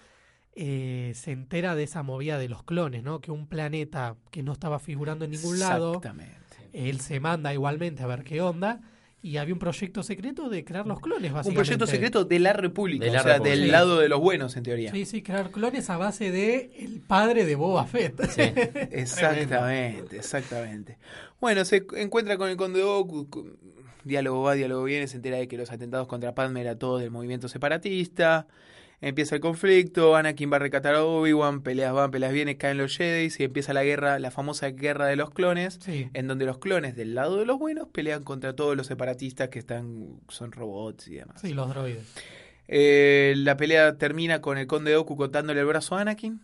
[0.56, 3.20] eh, se entera de esa movida de los clones, ¿no?
[3.20, 6.45] Que un planeta que no estaba figurando en ningún lado, Exactamente.
[6.76, 8.82] Él se manda igualmente a ver qué onda,
[9.22, 13.06] y había un proyecto secreto de crear los clones, Un proyecto secreto de la República,
[13.06, 13.56] De la o sea, República.
[13.56, 13.72] del Sí.
[13.72, 14.92] lado de los buenos, en teoría.
[14.92, 18.22] Sí, sí, crear clones a base de el padre de Boba Fett.
[18.30, 18.42] Sí.
[18.92, 20.98] Exactamente, exactamente.
[21.42, 23.58] Bueno, se encuentra con el Conde Doku, cu-
[24.04, 27.10] diálogo va, diálogo viene, se entera de que los atentados contra Padme era todo del
[27.12, 28.48] movimiento separatista.
[29.02, 32.96] Empieza el conflicto, Anakin va a rescatar a Obi-Wan, peleas van, peleas vienen, caen los
[32.96, 36.10] Jedi y empieza la guerra, la famosa guerra de los clones, Sí.
[36.14, 39.60] en donde los clones del lado de los buenos pelean contra todos los separatistas que
[39.60, 41.42] están son robots y demás.
[41.42, 42.06] Sí, los droides.
[42.68, 46.42] Eh, la pelea termina con el Conde Doku cortándole el brazo a Anakin.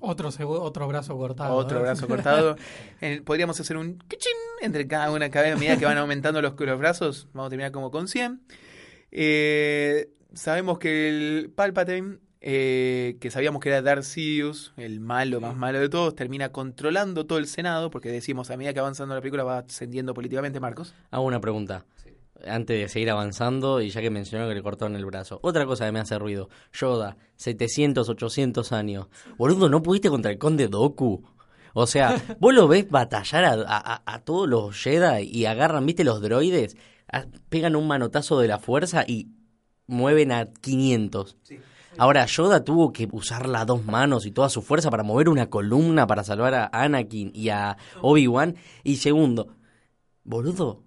[0.00, 1.54] Otro, otro brazo cortado.
[1.54, 1.82] Otro ¿eh?
[1.82, 2.56] brazo cortado.
[3.00, 4.32] Eh, podríamos hacer un ¡kichín!
[4.62, 7.28] entre cada una, cada vez a medida que van aumentando los, los brazos.
[7.32, 8.40] Vamos a terminar como con 100.
[9.10, 15.56] Eh, sabemos que el Palpatine, eh, que sabíamos que era Darth Sidious, el malo más
[15.56, 19.20] malo de todos, termina controlando todo el Senado, porque decimos a medida que avanzando la
[19.20, 20.94] película va ascendiendo políticamente, Marcos.
[21.10, 21.84] Hago una pregunta.
[22.46, 25.40] Antes de seguir avanzando, y ya que mencionaron que le cortaron el brazo.
[25.42, 26.48] Otra cosa que me hace ruido.
[26.72, 29.08] Yoda, 700, 800 años.
[29.36, 31.24] Boludo, ¿no pudiste contra el conde Doku?
[31.74, 36.04] O sea, vos lo ves batallar a, a- a todos los Jedi y agarran, ¿viste
[36.04, 36.76] los droides?
[37.10, 39.26] A- pegan un manotazo de la fuerza y
[39.88, 41.36] mueven a 500.
[41.98, 45.50] Ahora, Yoda tuvo que usar las dos manos y toda su fuerza para mover una
[45.50, 48.54] columna para salvar a Anakin y a Obi-Wan.
[48.84, 49.56] Y segundo,
[50.22, 50.84] boludo,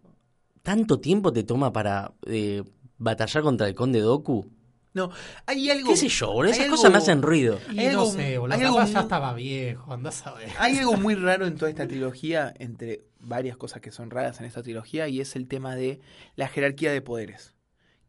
[0.63, 2.63] ¿tanto tiempo te toma para eh,
[2.97, 4.45] batallar contra el conde Doku?
[4.93, 5.09] No,
[5.45, 5.89] hay algo.
[5.89, 6.51] ¿Qué sé yo, boludo?
[6.51, 7.59] Esas algo- cosas me hacen ruido.
[7.73, 8.55] Y Hay no sé, boludo.
[8.57, 10.49] hay algo ya estaba viejo, andás a ver.
[10.59, 14.45] Hay algo muy raro en toda esta trilogía, entre varias cosas que son raras en
[14.45, 15.99] esta trilogía, y es el tema de
[16.35, 17.53] la jerarquía de poderes.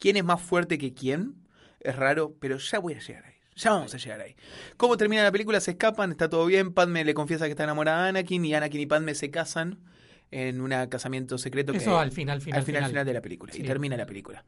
[0.02, 1.36] ¿Quién es más fuerte que quién?
[1.78, 3.34] Es raro, pero ya voy a llegar ahí.
[3.54, 4.34] Ya vamos a llegar ahí.
[4.76, 5.60] ¿Cómo termina la película?
[5.60, 6.74] Se escapan, está todo bien.
[6.74, 9.78] Padme le confiesa que está enamorada de Anakin y Anakin y Padme se casan
[10.32, 11.72] en un casamiento secreto.
[11.72, 12.90] Eso que, al final, final, al final, final.
[12.90, 13.52] final de la película.
[13.54, 14.44] Y termina la película.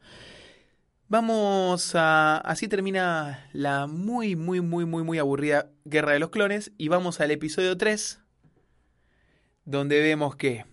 [1.06, 2.38] Vamos a.
[2.38, 6.72] Así termina la muy, muy, muy, muy, muy aburrida Guerra de los Clones.
[6.78, 8.18] Y vamos al episodio 3.
[9.66, 10.64] Donde vemos que.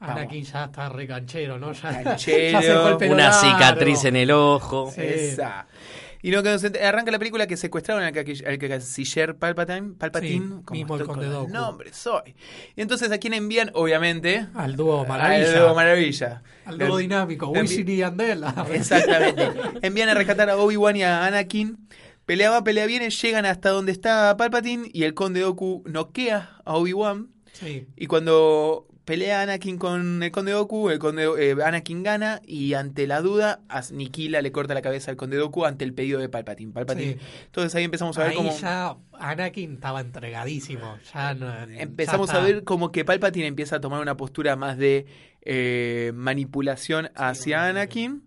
[0.00, 1.72] Anakin ya está re canchero, ¿no?
[1.72, 4.90] Ya, Canchero, ya se el Una cicatriz en el ojo.
[4.94, 5.02] Sí.
[5.02, 5.66] Esa.
[6.22, 6.50] Y no que
[6.82, 11.26] arranca la película que secuestraron al, al canciller Palpatine, Palpatine, Sí, como mismo el Conde
[11.28, 12.34] con el nombre, soy.
[12.76, 15.60] Y entonces a quién envían, obviamente, Al dúo al Maravilla.
[15.60, 16.42] Dúo Maravilla.
[16.66, 17.46] Al dúo dinámico.
[17.54, 18.54] Envi- Wishing y Andela.
[18.72, 19.48] Exactamente.
[19.80, 21.88] Envían a rescatar a Obi-Wan y a Anakin.
[22.26, 26.74] Pelea va, pelea viene, llegan hasta donde está Palpatine y el Conde Doku noquea a
[26.74, 27.28] Obi-Wan.
[27.54, 27.86] Sí.
[27.96, 33.08] Y cuando pelea Anakin con el Conde Dooku, el Conde, eh, Anakin gana y ante
[33.08, 36.72] la duda aniquila, le corta la cabeza al Conde Dooku ante el pedido de Palpatine.
[36.72, 37.14] Palpatine.
[37.14, 37.18] Sí.
[37.46, 40.96] Entonces ahí empezamos a ver Ahí cómo ya Anakin estaba entregadísimo.
[41.12, 44.78] Ya no, empezamos ya a ver como que Palpatine empieza a tomar una postura más
[44.78, 45.06] de
[45.42, 48.22] eh, manipulación hacia Anakin.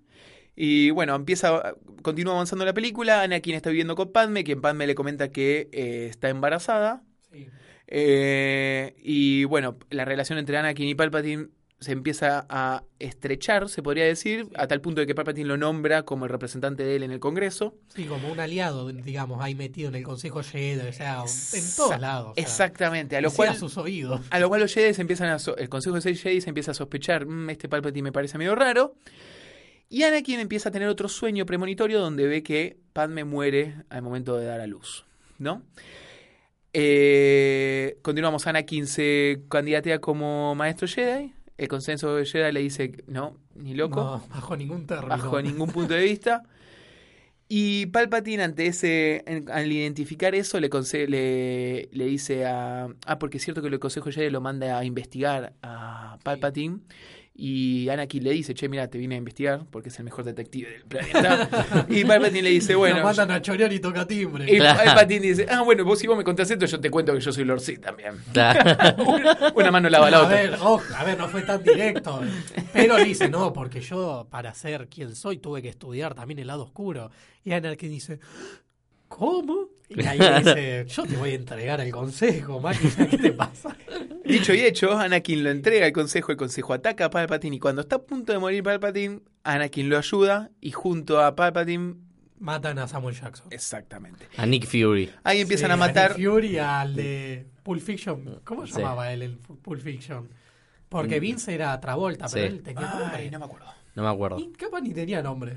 [0.54, 3.22] Y bueno, empieza, continúa avanzando la película.
[3.22, 7.04] Anakin está viviendo con Padme, quien Padme le comenta que eh, está embarazada.
[7.32, 7.48] Sí.
[7.95, 14.06] Eh, y bueno, la relación entre Anakin y Palpatine se empieza a estrechar, se podría
[14.06, 17.12] decir, a tal punto de que Palpatine lo nombra como el representante de él en
[17.12, 17.75] el Congreso.
[17.93, 21.19] Sí, como un aliado, digamos, ahí metido en el Consejo Jedi, o sea,
[21.53, 22.32] en todos lados.
[22.32, 24.21] o sea, Exactamente, a lo cual a sus oídos.
[24.32, 26.49] A lo cual los Jedi se empiezan a so- el Consejo de seis Jedi se
[26.49, 28.95] empieza a sospechar, "Mm, este Palpatine me parece medio raro.
[29.89, 34.36] Y Anakin empieza a tener otro sueño premonitorio donde ve que Padme muere al momento
[34.38, 35.06] de dar a luz,
[35.38, 35.62] ¿no?
[36.73, 41.33] Eh, continuamos, Anakin se candidatea como maestro Jedi.
[41.57, 45.09] El consenso de Jedi le dice, no, ni loco No, bajo ningún término.
[45.09, 46.43] bajo ningún punto de vista.
[47.47, 50.69] Y Palpatine ante ese, en- al identificar eso, le,
[51.07, 52.88] le, le dice a...
[53.05, 56.79] Ah, porque es cierto que el Consejo Jedi lo manda a investigar a Palpatine.
[57.36, 60.69] Y Anakin le dice, che, mira, te vine a investigar porque es el mejor detective
[60.69, 61.50] del planeta.
[61.89, 62.98] y Palpatine le dice, bueno...
[62.98, 64.46] Lo mandan a chorear y toca timbre.
[64.48, 64.84] Y Claro.
[64.84, 67.34] Palpatine dice, ah, bueno, vos si vos me contás esto, yo te cuento que yo
[67.34, 68.17] soy Lord Sith también.
[68.34, 69.04] Claro.
[69.08, 70.36] una, una mano lava la a otra.
[70.36, 72.22] ver, ojo, a ver, no fue tan directo.
[72.72, 76.46] Pero le dice, no, porque yo para ser quien soy tuve que estudiar también el
[76.48, 77.10] lado oscuro.
[77.43, 78.19] Y Anakin dice,
[79.08, 79.69] ¿cómo?
[79.95, 83.75] Y ahí dice, yo te voy a entregar el consejo, máquina, ¿qué te pasa?
[84.25, 87.82] Dicho y hecho, Anakin lo entrega al consejo, el consejo ataca a Palpatine y cuando
[87.82, 91.95] está a punto de morir Palpatine, Anakin lo ayuda y junto a Palpatine,
[92.39, 93.47] Matan a Samuel Jackson.
[93.51, 94.27] exactamente.
[94.38, 95.10] A Nick Fury.
[95.23, 96.17] Ahí empiezan Sí, a matar.
[96.17, 98.41] Nick Fury al de Pulp Fiction.
[98.43, 98.73] ¿Cómo Sí.
[98.79, 100.27] llamaba él el Pulp Fiction?
[100.89, 102.53] Porque Vince era Travolta, pero Sí.
[102.53, 103.17] él tenía nombre.
[103.23, 103.65] Ay, no me acuerdo.
[103.95, 104.39] No me acuerdo.
[104.39, 105.56] Y capaz ni tenía nombre.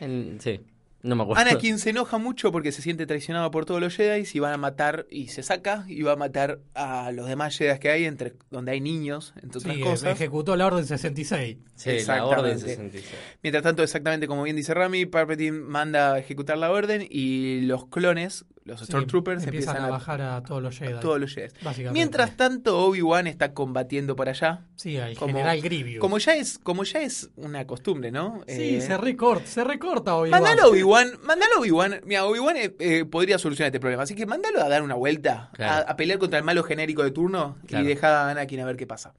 [0.00, 0.60] En- sí,
[1.02, 1.40] no me acuerdo.
[1.42, 4.56] Anakin se enoja mucho porque se siente traicionado por todos los Jedi y van a
[4.56, 8.34] matar y se saca y va a matar a los demás Jedi que hay entre
[8.50, 10.12] donde hay niños, entre otras Sí, cosas.
[10.12, 11.58] ejecutó la orden 66.
[11.74, 13.04] Sí, la orden 66.
[13.42, 17.86] Mientras tanto, exactamente como bien dice Rami, Palpatine manda a ejecutar la orden y los
[17.88, 21.00] clones, los Sí, Stormtroopers, empiezan empiezan a a, bajar a todos los Jedi.
[21.00, 21.50] todos los Jedi.
[21.92, 24.66] Mientras tanto, Obi-Wan está combatiendo por allá.
[24.76, 25.98] Sí, al como- general Grievous.
[25.98, 28.42] Como ya es, como ya es una costumbre, ¿no?
[28.46, 30.40] Sí, Eh, se recorta, se recorta Obi-Wan.
[30.42, 32.00] Mandalo Obi-Wan, mandalo Obi-Wan.
[32.04, 34.04] Mira, Obi-Wan eh, eh, podría solucionar este problema.
[34.04, 35.86] Así que mándalo a dar una vuelta, Claro.
[35.88, 37.84] a, a pelear contra el malo genérico de turno Claro.
[37.84, 39.14] y deja a Anakin a ver qué pasa.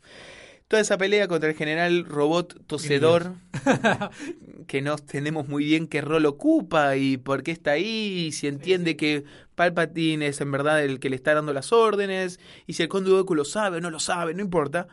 [0.67, 3.33] Toda esa pelea contra el general robot tosedor,
[4.67, 8.47] que no entendemos muy bien qué rol ocupa y por qué está ahí, y si
[8.47, 9.23] entiende que
[9.55, 13.11] Palpatine es en verdad el que le está dando las órdenes, y si el Conde
[13.11, 14.87] Dooku lo sabe o no lo sabe, no importa.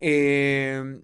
[0.00, 1.00] Eh,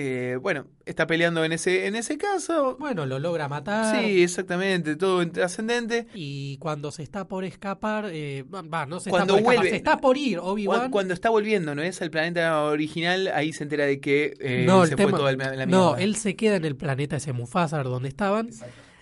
[0.00, 2.76] eh, bueno, está peleando en ese, en ese caso.
[2.78, 3.96] Bueno, lo logra matar.
[4.00, 6.06] Sí, exactamente, todo en trascendente.
[6.14, 9.70] Y cuando se está por escapar, eh, va, no se Cuando está por escapar, vuelve-
[9.70, 10.90] se está por ir Obi-Wan.
[10.92, 12.00] Cuando está volviendo, ¿no es?
[12.00, 15.28] Al planeta original, ahí se entera de que eh, no, el se tema, fue todo
[15.30, 18.50] el, la no, él se queda en el planeta ese Mufasa donde estaban.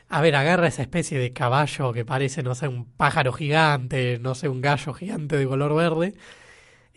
[0.08, 4.34] A ver, agarra esa especie de caballo que parece, no sé, un pájaro gigante, no
[4.34, 6.14] sé, un gallo gigante de color verde.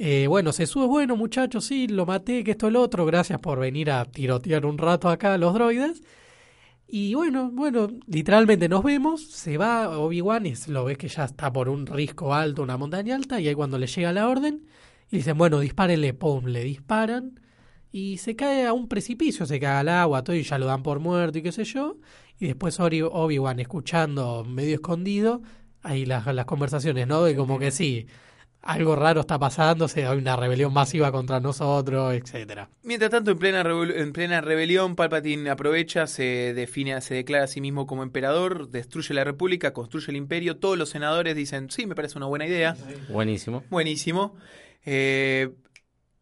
[0.02, 3.60] Eh, bueno, se sube, bueno, muchachos, sí, lo maté, que esto el otro, gracias por
[3.60, 6.04] venir a tirotear un rato acá a los droides.
[6.88, 11.52] Y bueno, bueno, literalmente nos vemos, se va Obi-Wan y lo ves que ya está
[11.52, 14.66] por un risco alto, una montaña alta, y ahí cuando le llega la orden,
[15.12, 17.40] y dicen, bueno, dispárenle, pum, le disparan,
[17.92, 20.82] y se cae a un precipicio, se cae al agua, todo, y ya lo dan
[20.82, 21.98] por muerto y qué sé yo,
[22.40, 25.42] y después Obi-Wan escuchando medio escondido,
[25.84, 27.24] ahí las, las conversaciones, ¿no?
[27.24, 28.08] De como que sí,
[28.62, 32.70] algo raro está pasando, se hay una rebelión masiva contra nosotros, etcétera.
[32.84, 37.62] Mientras tanto, en plena, en plena rebelión, Palpatine aprovecha, se define, se declara a sí
[37.62, 40.58] mismo como emperador, destruye la república, construye el imperio.
[40.58, 42.76] Todos los senadores dicen, sí, me parece una buena idea.
[43.10, 43.64] Buenísimo.
[43.70, 44.36] Buenísimo.
[44.86, 45.50] Eh,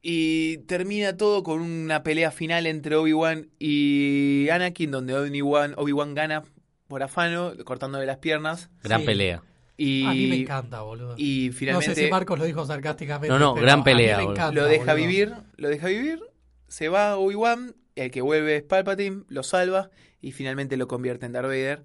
[0.02, 6.43] y termina todo con una pelea final entre Obi-Wan y Anakin, donde Obi-Wan Obi-Wan gana
[6.88, 8.69] por afano, cortándole las piernas.
[8.84, 9.06] Gran Sí.
[9.06, 9.43] pelea.
[9.77, 11.13] Y, A mí me encanta, boludo.
[11.17, 13.29] y no sé si Marcos lo dijo sarcásticamente.
[13.29, 14.35] No, no, pero gran a mí pelea, me boludo.
[14.35, 15.07] encanta, lo deja boludo.
[15.07, 16.19] vivir, lo deja vivir,
[16.67, 21.31] se va Obi-Wan, el que vuelve es Palpatine, lo salva y finalmente lo convierte en
[21.33, 21.83] Darth Vader.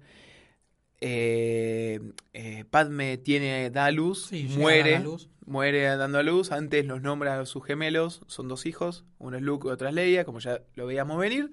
[1.01, 1.99] Eh,
[2.33, 5.29] eh, Padme tiene, da a luz, Sí, muere, a luz.
[5.45, 6.51] muere dando a luz.
[6.51, 9.93] Antes los nombra a sus gemelos, son dos hijos, uno es Luke y otro es
[9.93, 11.51] Leia, como ya lo veíamos venir.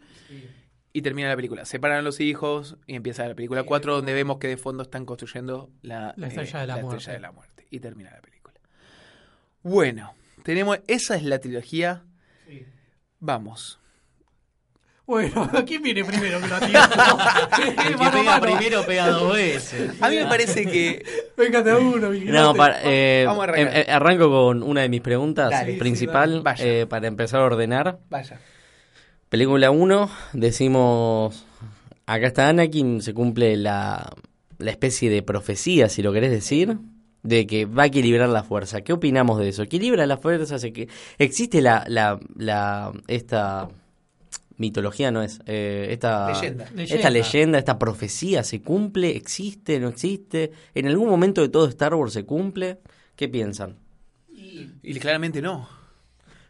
[0.92, 1.64] Y termina la película.
[1.64, 5.70] Separan los hijos y empieza la película 4, donde vemos que de fondo están construyendo
[5.82, 6.96] la, La estrella de la muerte.
[6.98, 7.66] estrella de la muerte.
[7.70, 8.54] Y termina la película.
[9.62, 10.80] Bueno, tenemos.
[10.88, 12.02] Esa es la trilogía
[13.20, 13.78] Vamos.
[15.06, 16.56] Bueno, ¿quién viene primero que lo?
[16.58, 18.42] El que a pega mano.
[18.42, 20.00] primero pega dos veces.
[20.02, 21.04] A mí me parece que
[21.36, 23.76] Venga de a uno, mi No, para, eh, Vamos a arrancar.
[23.76, 27.98] em- eh, arranco con una de mis preguntas Dale, principal eh, para empezar a ordenar.
[28.08, 28.40] Vaya.
[29.30, 31.46] Película 1, decimos,
[32.04, 34.12] acá está Anakin, se cumple la,
[34.58, 36.78] la especie de profecía, si lo querés decir,
[37.22, 38.80] de que va a equilibrar la fuerza.
[38.80, 39.62] ¿Qué opinamos de eso?
[39.62, 40.58] ¿Equilibra la fuerza?
[40.58, 40.88] ¿Se que
[41.18, 43.68] ¿Existe la, la, la, esta
[44.56, 45.38] mitología, no es?
[45.46, 46.68] Eh, esta, Leyenda.
[46.76, 47.58] Esta Leyenda.
[47.60, 49.16] esta profecía, ¿se cumple?
[49.16, 49.78] ¿Existe?
[49.78, 50.50] ¿No existe?
[50.74, 52.80] ¿En algún momento de todo Star Wars se cumple?
[53.14, 53.76] ¿Qué piensan?
[54.82, 55.68] Y claramente no.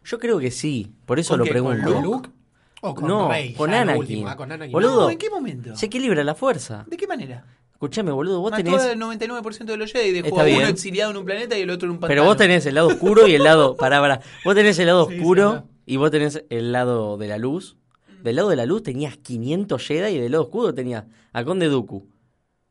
[0.03, 1.59] Yo creo que sí, por eso ¿Con lo qué?
[1.59, 1.93] ¿Con pregunto.
[1.93, 2.40] ¿Con Luke?
[2.81, 3.53] ¿O con No, Rey?
[3.53, 3.99] con Anakin.
[3.99, 4.71] última, con Anakin.
[4.73, 5.01] Boludo.
[5.03, 5.75] No, ¿en qué momento?
[5.75, 6.85] Se equilibra la fuerza.
[6.87, 7.45] ¿De qué manera?
[7.71, 8.81] Escuchame, boludo, vos Mató tenés...
[8.81, 11.87] al 99% de los Jedi, dejó a uno exiliado en un planeta y el otro
[11.87, 12.09] en un pantano.
[12.09, 13.75] Pero vos tenés el lado oscuro y el lado...
[13.75, 14.21] Pará, pará.
[14.45, 17.77] Vos tenés el lado Sí, oscuro sí, y vos tenés el lado de la luz.
[18.23, 21.69] Del lado de la luz tenías 500 Jedi y del lado oscuro tenías a Conde
[21.69, 22.07] Dooku,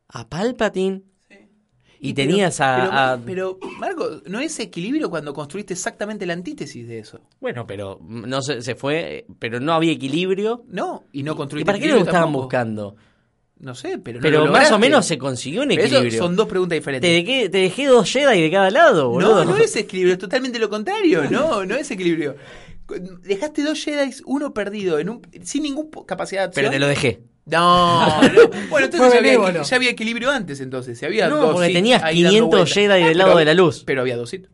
[0.09, 1.03] a Palpatine
[2.03, 3.13] y, pero- tenías Pero, a...
[3.13, 7.21] a- pero, Marco, ¿no es equilibrio cuando construiste exactamente la antítesis de eso?
[7.41, 10.65] Bueno, pero no se, se fue, pero no había equilibrio.
[10.69, 12.45] No, y no ¿Y construiste para qué lo estaban tampoco.
[12.45, 12.97] buscando?
[13.59, 16.23] No sé, pero no Pero lo más o menos se consiguió un eso equilibrio.
[16.23, 17.11] son dos preguntas Te, diferentes.
[17.27, 19.45] dejé, te dejé dos Jedi de cada lado, boludo.
[19.45, 21.25] No, no es equilibrio, es totalmente lo contrario.
[21.31, 22.37] No, no es equilibrio.
[23.23, 26.63] Dejaste dos Jedi, uno perdido, en un, sin ninguna capacidad de acción.
[26.65, 27.21] Pero te lo dejé.
[27.51, 28.29] No, no.
[28.71, 30.99] Bueno, entonces ya había, ya había equilibrio antes, entonces.
[30.99, 32.75] Si había No, dos porque tenías ahí dando 500 vueltas.
[32.75, 33.83] Jedi del Ah, lado pero- de la luz.
[33.85, 34.47] Pero había dos Sith.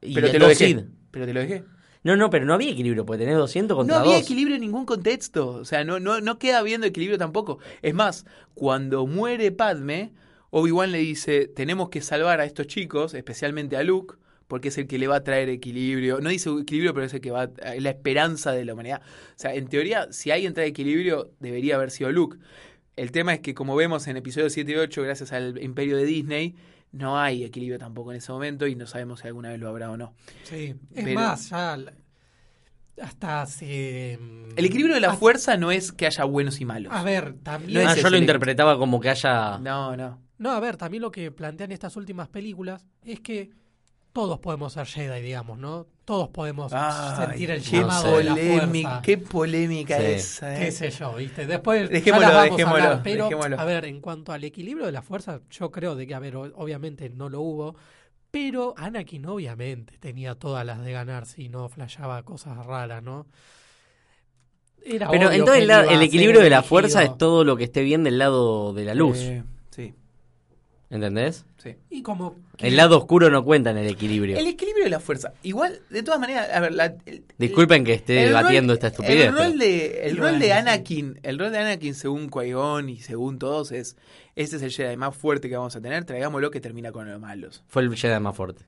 [0.00, 0.84] Pero te lo dejé.
[1.10, 1.64] Pero te lo dejé.
[2.04, 4.22] No, no, pero no había equilibrio, porque tenés 200 No contra había 2.
[4.22, 5.48] equilibrio en ningún contexto.
[5.50, 7.58] O sea, no, no, no queda habiendo equilibrio tampoco.
[7.80, 10.12] Es más, cuando muere Padme,
[10.50, 14.16] Obi-Wan le dice, tenemos que salvar a estos chicos, especialmente a Luke,
[14.52, 16.20] porque es el que le va a traer equilibrio.
[16.20, 19.00] No dice equilibrio, pero es el que va a, es la esperanza de la humanidad.
[19.00, 22.36] O sea, en teoría, si alguien trae equilibrio, debería haber sido Luke.
[22.96, 26.04] El tema es que, como vemos en episodio 7 y 8, gracias al imperio de
[26.04, 26.54] Disney,
[26.90, 29.90] no hay equilibrio tampoco en ese momento y no sabemos si alguna vez lo habrá
[29.90, 30.12] o no.
[30.42, 30.74] Sí.
[30.94, 31.78] Es Pero- más, ya
[33.00, 34.18] hasta hace...
[34.20, 36.92] mm, El equilibrio de la hasta- fuerza no es que haya buenos y malos.
[36.94, 37.80] A ver, No también...
[37.80, 39.58] es Ah, yo lo interpretaba como que haya...
[39.60, 40.20] No, no.
[40.36, 43.50] No, a ver, también lo que plantean estas últimas películas es que
[44.12, 45.86] todos podemos ser Jedi, digamos, ¿no?
[46.04, 46.72] Todos podemos
[47.16, 49.02] sentir el qué llamado de la fuerza.
[49.02, 50.04] qué polémica Sí.
[50.04, 50.64] esa, ¿eh?
[50.66, 51.46] qué sé yo, ¿viste?
[51.46, 53.60] Después Dejémoslo, ya las vamos a dejémoslo, hablar, pero dejémoslo.
[53.60, 56.36] a ver, en cuanto al equilibrio de la fuerza, yo creo de que, a ver,
[56.36, 57.76] obviamente no lo hubo,
[58.30, 63.26] pero Anakin obviamente tenía todas las de ganar si no flasheaba cosas raras, ¿no?
[64.84, 66.68] Era Pero entonces el a equilibrio de la elegido.
[66.68, 69.18] fuerza es todo lo que esté bien del lado de la luz.
[69.18, 69.94] Eh, sí,
[70.90, 71.46] ¿Entendés?
[71.62, 71.76] Sí.
[71.90, 74.36] Y como que- El lado oscuro no cuenta en el equilibrio.
[74.36, 75.32] El equilibrio de la fuerza.
[75.42, 79.26] Igual, de todas maneras, a ver, la, el- Disculpen que esté debatiendo esta estupidez.
[79.28, 80.52] El rol de, el rol de.
[80.52, 83.96] Anakin, el rol de Anakin según Qui-Gon y según todos es,
[84.36, 87.20] este es el Jedi más fuerte que vamos a tener, traigámoslo que termina con los
[87.20, 87.62] malos.
[87.68, 88.64] Fue el Jedi más fuerte.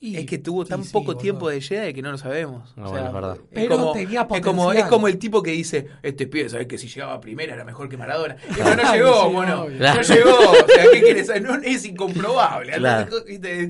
[0.00, 1.20] Y- es que tuvo tan sí, poco boludo.
[1.22, 2.72] tiempo de Jedi que no lo sabemos.
[2.76, 3.34] Ah, O bueno, es verdad.
[3.36, 4.88] es Pero como, tenía es como, es potencial.
[4.90, 7.88] como el tipo que dice, este pibe, ¿sabes que si llegaba a primera era mejor
[7.88, 8.36] que Maradona?
[8.56, 9.68] Pero no llegó, obvio.
[9.68, 10.38] No llegó.
[10.50, 11.42] O sea, ¿qué quieres?
[11.42, 12.72] No, es incomprobable.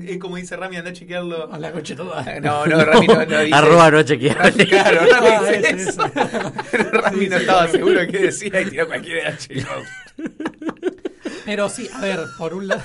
[0.09, 1.51] Es como dice Rami, anda a chequearlo.
[1.51, 2.23] A la concha toda.
[2.39, 3.55] No, no, Rami no, no dice.
[3.55, 4.51] Arroba no chequeable.
[4.51, 6.03] Rami, claro, Rami Ah, dice es eso.
[6.71, 9.83] Pero Rami no estaba seguro de qué decía y tiró cualquiera, chicos.
[11.45, 12.81] Pero sí, a ver, por un lado.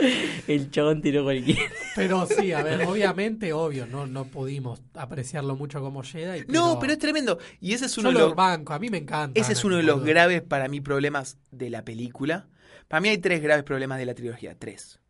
[0.48, 1.70] El chabón tiró cualquiera.
[1.94, 6.44] Pero sí, a ver, obviamente, obvio, no, no pudimos apreciarlo mucho como Jedi.
[6.48, 7.38] No, pero es tremendo.
[7.60, 9.38] Y ese es uno de lo los, banco, a mí me encanta.
[9.40, 10.08] ese es uno de los boludo.
[10.08, 12.48] graves para mí problemas de la película.
[12.88, 14.56] Para mí hay tres graves problemas de la trilogía.
[14.58, 15.00] Tres.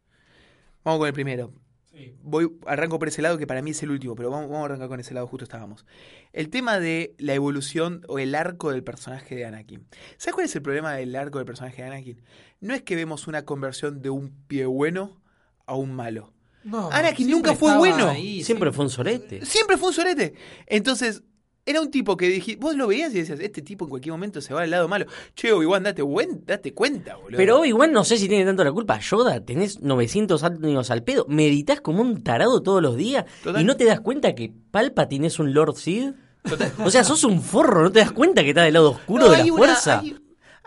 [0.85, 1.53] Vamos con el primero.
[1.93, 2.15] Sí.
[2.23, 4.65] Voy, arranco por ese lado que para mí es el último, pero vamos, vamos a
[4.67, 5.85] arrancar con ese lado, justo estábamos.
[6.33, 9.87] El tema de la evolución o el arco del personaje de Anakin.
[10.17, 12.23] ¿Sabes cuál es el problema del arco del personaje de Anakin?
[12.61, 15.21] No es que vemos una conversión de un pie bueno
[15.67, 16.33] a un malo.
[16.63, 18.09] No, Anakin nunca fue bueno.
[18.09, 19.45] ahí, Siempre fue un sorete.
[19.45, 20.35] Siempre fue un sorete.
[20.67, 21.23] Entonces,
[21.71, 24.41] era un tipo que dije, vos lo veías y decías, este tipo en cualquier momento
[24.41, 25.07] se va al lado malo.
[25.35, 27.37] Che, Obi-Wan, date, buen- date cuenta, boludo.
[27.37, 28.99] Pero igual no sé si tiene tanto la culpa.
[29.01, 31.25] Yoda, tenés 900 años al pedo.
[31.29, 33.63] Meditas como un tarado todos los días Total.
[33.63, 36.11] y no te das cuenta que Palpatine es un Lord Sid.
[36.49, 36.73] Total.
[36.85, 39.31] O sea, sos un forro, ¿no te das cuenta que está del lado oscuro No,
[39.31, 40.01] de la una- fuerza?
[40.01, 40.17] hay,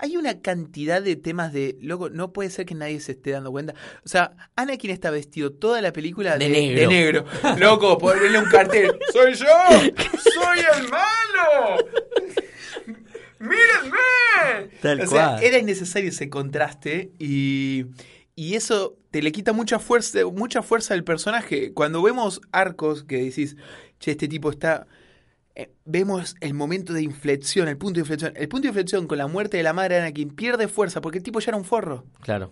[0.03, 1.77] hay una cantidad de temas de.
[1.79, 3.73] Loco, no puede ser que nadie se esté dando cuenta.
[4.03, 6.81] O sea, Anakin está vestido toda la película De de, negro.
[6.81, 7.25] de negro.
[7.57, 8.91] Loco, ponerle un cartel.
[9.13, 9.45] ¡Soy yo!
[9.79, 11.85] ¡Soy el malo!
[13.39, 14.69] ¡Mírenme!
[14.81, 15.43] Tal o sea, cual.
[15.43, 17.85] era innecesario ese contraste y.
[18.35, 21.71] Y eso te le quita mucha fuerza, mucha fuerza al personaje.
[21.71, 23.55] Cuando vemos arcos que decís,
[23.99, 24.85] che, este tipo está.
[25.55, 28.33] Eh, vemos el momento de inflexión, el punto de inflexión.
[28.35, 31.19] El punto de inflexión con la muerte de la madre de Anakin pierde fuerza porque
[31.19, 32.05] el tipo ya era un forro.
[32.21, 32.51] Claro.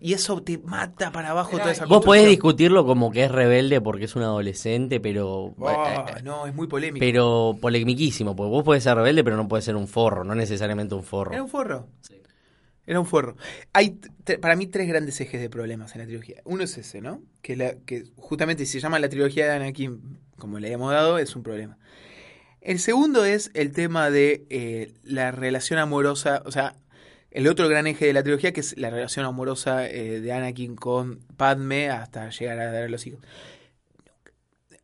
[0.00, 3.30] Y eso te mata para abajo Era- toda esa Vos podés discutirlo como que es
[3.30, 5.54] rebelde porque es un adolescente, pero.
[5.56, 6.98] Oh, eh, no, es muy polémico.
[7.04, 10.94] pero polemiquísimo, porque vos podés ser rebelde, pero no podés ser un forro, no necesariamente
[10.94, 11.32] un forro.
[11.32, 11.86] Era un forro.
[12.84, 13.36] Era un forro.
[13.72, 14.00] Hay
[14.40, 16.40] para mí tres grandes ejes de problemas en la trilogía.
[16.44, 17.22] Uno es ese, ¿no?
[17.40, 21.18] Que, la, que justamente si se llama la trilogía de Anakin, como le hemos dado,
[21.18, 21.78] es un problema.
[22.62, 26.76] El segundo es el tema de eh, la relación amorosa, o sea,
[27.32, 30.76] el otro gran eje de la trilogía, que es la relación amorosa eh, de Anakin
[30.76, 33.20] con Padme hasta llegar a dar a los hijos.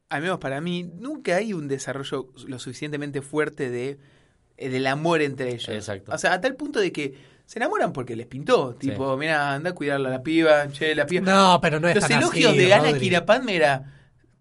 [0.08, 3.98] Al menos para mí, nunca hay un desarrollo lo suficientemente fuerte de
[4.58, 5.68] eh, del amor entre ellos.
[5.68, 6.12] Exacto.
[6.12, 7.14] O sea, a tal punto de que
[7.46, 8.74] se enamoran porque les pintó.
[8.74, 11.24] Tipo, mira, anda a cuidarla a la piba, che, la piba.
[11.24, 12.74] No, pero no es Los tan elogios así, de.
[12.74, 13.97] Anakin a Padme era,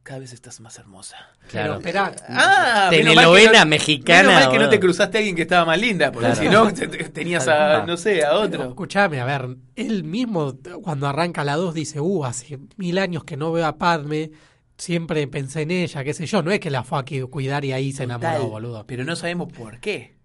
[0.08, 1.18] cada vez estás más hermosa.
[1.50, 1.80] Claro.
[1.84, 4.30] Pero esperá, Ah, Telenovela no- mexicana.
[4.30, 6.42] Menos mal que no te cruzaste a alguien que estaba más linda, porque Claro.
[6.42, 8.64] si no te- te- tenías a, no sé, a Pero, otro.
[8.70, 13.36] escuchame, a ver, él mismo cuando arranca la 2 dice, uh, hace mil años que
[13.36, 14.32] no veo a Padme,
[14.78, 17.66] siempre pensé en ella, qué sé yo, no es que la fue a cu- cuidar
[17.66, 18.86] y ahí se enamoró, Total, boludo.
[18.88, 20.17] Pero no sabemos por qué.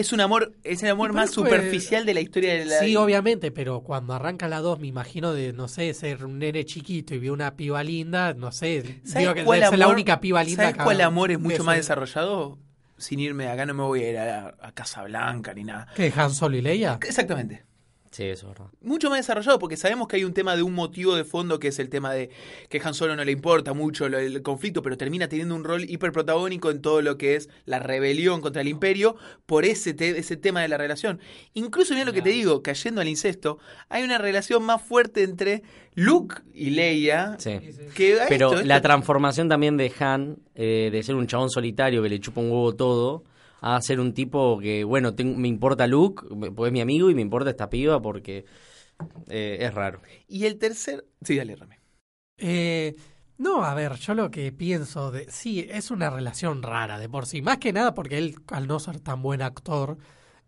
[0.00, 2.96] Es un amor, es el amor más fue- superficial de la historia de la Sí,
[2.96, 7.14] obviamente, pero cuando arranca la 2 me imagino de, no sé, ser un nene chiquito
[7.14, 10.20] y vio una piba linda, no sé, ¿Sabes digo que cuál debe ser la única
[10.22, 12.58] piba linda ¿Sabes que cuál amor es mucho más desarrollado?
[12.96, 15.86] Sin irme de acá no me voy a ir a, a Casa Blanca ni nada.
[15.94, 16.98] ¿Qué, Han Solo y Leia?
[17.02, 17.64] Exactamente.
[18.12, 18.72] Sí, eso es verdad.
[18.80, 21.68] Mucho más desarrollado porque sabemos que hay un tema de un motivo de fondo que
[21.68, 22.30] es el tema de
[22.68, 26.72] que Han Solo no le importa mucho el conflicto, pero termina teniendo un rol hiperprotagónico
[26.72, 29.14] en todo lo que es la rebelión contra el imperio
[29.46, 31.20] por ese, te- ese tema de la relación.
[31.54, 33.58] Incluso, mira lo que te digo, cayendo al incesto,
[33.88, 35.62] hay una relación más fuerte entre
[35.94, 37.60] Luke y Leia Sí.
[37.94, 42.08] que Pero esto- la transformación también de Han, eh, de ser un chabón solitario que
[42.08, 43.22] le chupa un huevo todo,
[43.60, 47.22] a ser un tipo que, bueno, me importa Luke, porque es mi amigo y me
[47.22, 48.44] importa esta piba porque
[49.28, 50.00] eh, es raro.
[50.28, 51.04] Y el tercer...
[51.22, 51.76] Sí, dale, Rami.
[52.38, 52.94] Eh,
[53.38, 57.26] no, a ver, yo lo que pienso de sí, es una relación rara de por
[57.26, 59.98] sí, más que nada porque él al no ser tan buen actor,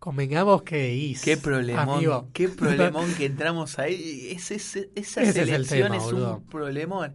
[0.02, 2.28] convengamos que is, Qué problemón, amigo.
[2.32, 4.30] qué problemón que entramos ahí.
[4.32, 7.14] Ese, ese- esa Ese es el selección tema, es un problemón.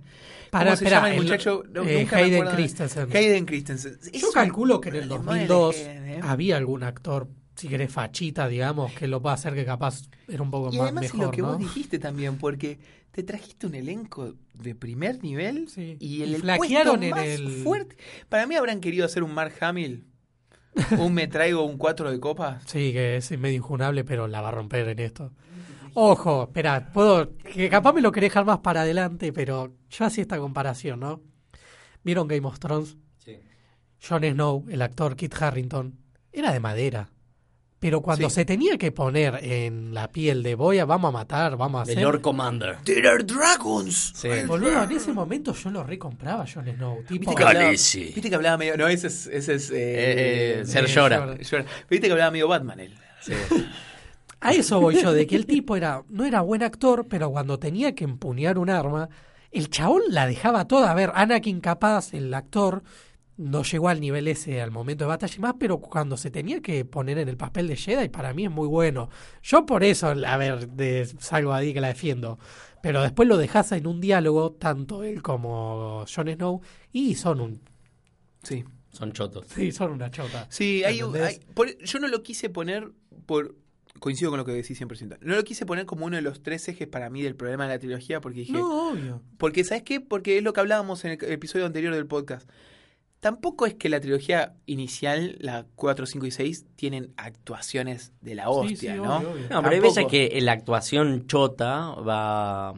[0.51, 1.63] Para ¿Cómo se esperar, llama el muchacho?
[1.69, 2.55] No, eh, nunca me Hayden acuerdo.
[2.55, 3.09] Christensen.
[3.17, 3.99] Hayden Christensen.
[4.13, 6.19] Es Yo calculo que en el problemón 2002 elegir, ¿eh?
[6.23, 7.27] había algún actor,
[7.57, 10.83] si querés fachita, digamos, que lo pueda hacer que capaz era un poco Y más
[10.85, 11.47] además es mejor, lo que ¿no?
[11.49, 12.79] vos dijiste también, porque
[13.11, 15.97] te trajiste un elenco de primer nivel Sí.
[15.99, 17.97] y el, Y el puesto en más el- fuerte.
[18.29, 20.05] Para mí habrán querido hacer un Mark Hamill,
[20.97, 22.63] un me traigo un 4 de copas.
[22.65, 25.32] Sí, que es medio injunable, pero la va a romper en esto.
[25.93, 30.22] Ojo, espera, puedo, que capaz me lo querés dejar más para adelante, pero yo hacía
[30.22, 31.22] esta comparación, ¿no?
[32.03, 32.97] ¿Vieron Game of Thrones?
[33.99, 35.97] Jon Snow, el actor Kit Harrington,
[36.32, 37.09] era de madera.
[37.80, 38.36] Pero cuando Sí.
[38.38, 41.86] se tenía que poner en la piel de voy a, vamos a matar, vamos a
[41.86, 42.03] The hacer.
[42.03, 42.78] Lord Commander.
[42.84, 44.13] There are dragons.
[44.15, 44.30] Sí.
[44.47, 47.03] Boludo, en ese momento yo lo recompraba Jon Snow.
[47.07, 48.78] Tipo, ¿Viste que, hablaba, viste que hablaba medio.
[48.78, 49.28] No, ese es.
[49.28, 51.17] Ese es eh, Eh, eh, Ser eh, llora.
[51.19, 51.38] llora.
[51.38, 51.65] Llora.
[51.88, 52.95] Viste que hablaba medio Batman él.
[53.21, 53.34] Sí.
[54.39, 57.57] A eso voy yo, de que el tipo era, no era buen actor, pero cuando
[57.57, 59.09] tenía que empuñar un arma,
[59.51, 60.91] el chabón la dejaba toda.
[60.91, 62.84] A ver, Anakin capaz, el actor,
[63.38, 66.61] no llegó al nivel ese al momento de batalla y más, pero cuando se tenía
[66.61, 69.09] que poner en el papel de Jedi, para mí es muy bueno.
[69.43, 72.39] Yo por eso, a ver, de, salgo ahí que la defiendo.
[72.81, 76.61] Pero después lo dejas en un diálogo, tanto él como Jon Snow,
[76.91, 77.61] y son un,
[78.47, 78.63] Sí.
[78.91, 79.45] Son chotos.
[79.53, 80.47] sí, son una chota.
[80.49, 82.91] Sí, hay, yo no lo quise poner
[83.25, 83.55] por...
[83.99, 85.17] Coincido con lo que decís 100%.
[85.21, 87.73] No lo quise poner como uno de los tres ejes para mí del problema de
[87.73, 88.53] la trilogía porque dije...
[88.53, 89.23] No, obvio.
[89.38, 89.99] Porque, ¿sabes qué?
[89.99, 92.47] Porque es lo que hablábamos en el episodio anterior del podcast.
[93.20, 98.49] Tampoco es que la trilogía inicial, la 4, 5 y 6, tienen actuaciones de la
[98.49, 99.18] hostia, Sí, sí, ¿no?
[99.18, 99.47] obvio, obvio.
[99.49, 102.74] No, pero hay veces que la actuación chota va